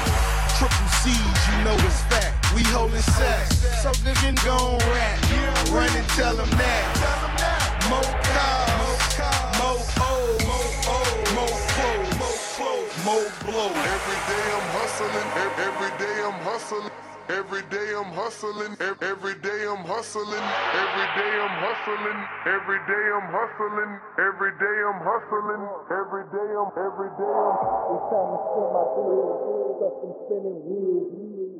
Triple 0.58 0.90
C's, 1.06 1.40
you 1.52 1.58
know 1.64 1.78
it's 1.86 2.02
fact. 2.10 2.34
We 2.56 2.64
holding 2.74 3.02
sacks. 3.02 3.62
So 3.86 3.94
they 4.02 4.14
can 4.18 4.36
go 4.44 4.58
on 4.58 4.80
rap. 4.90 5.22
Run 5.70 5.90
and 5.94 6.08
tell 6.18 6.36
them 6.36 6.50
that. 6.58 6.86
More 7.90 8.02
cars, 8.34 9.06
more 9.62 9.78
O's, 10.10 10.42
more 10.42 10.70
O's, 10.90 11.30
more 11.38 11.58
clothes, 12.58 12.96
more 13.06 13.30
blow. 13.46 13.70
Every 13.70 14.20
day 14.26 14.46
I'm 14.58 14.68
hustling, 14.74 15.30
every 15.70 15.92
day 16.02 16.16
I'm 16.26 16.40
hustling. 16.42 16.92
Every 17.28 17.64
day 17.74 17.90
I'm 17.98 18.14
hustling, 18.14 18.78
every 19.02 19.34
day 19.42 19.66
I'm 19.66 19.82
hustling, 19.82 20.46
every 20.78 21.08
day 21.18 21.34
I'm 21.42 21.58
hustling, 21.58 22.20
every 22.46 22.78
day 22.86 23.06
I'm 23.18 23.28
hustling, 23.34 23.92
every 24.22 24.54
day 24.62 24.78
I'm 24.86 25.02
hustling, 25.02 25.64
every 25.90 26.26
day 26.30 26.50
I'm, 26.54 26.70
every 26.78 27.10
day 27.18 27.34
I'm. 27.34 27.58
It's 27.98 28.06
time 28.14 28.30
to 28.30 28.38
spin 28.46 28.68
my 28.78 28.86
wheels, 28.94 29.42
stuff 29.82 30.06
and 30.06 30.16
spinning 30.22 30.60
wheels. 30.70 31.10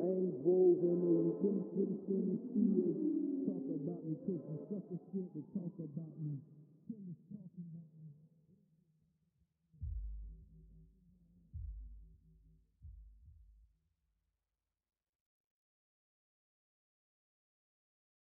Ain't 0.06 0.38
drove 0.46 0.86
in 0.86 0.98
the 1.02 1.95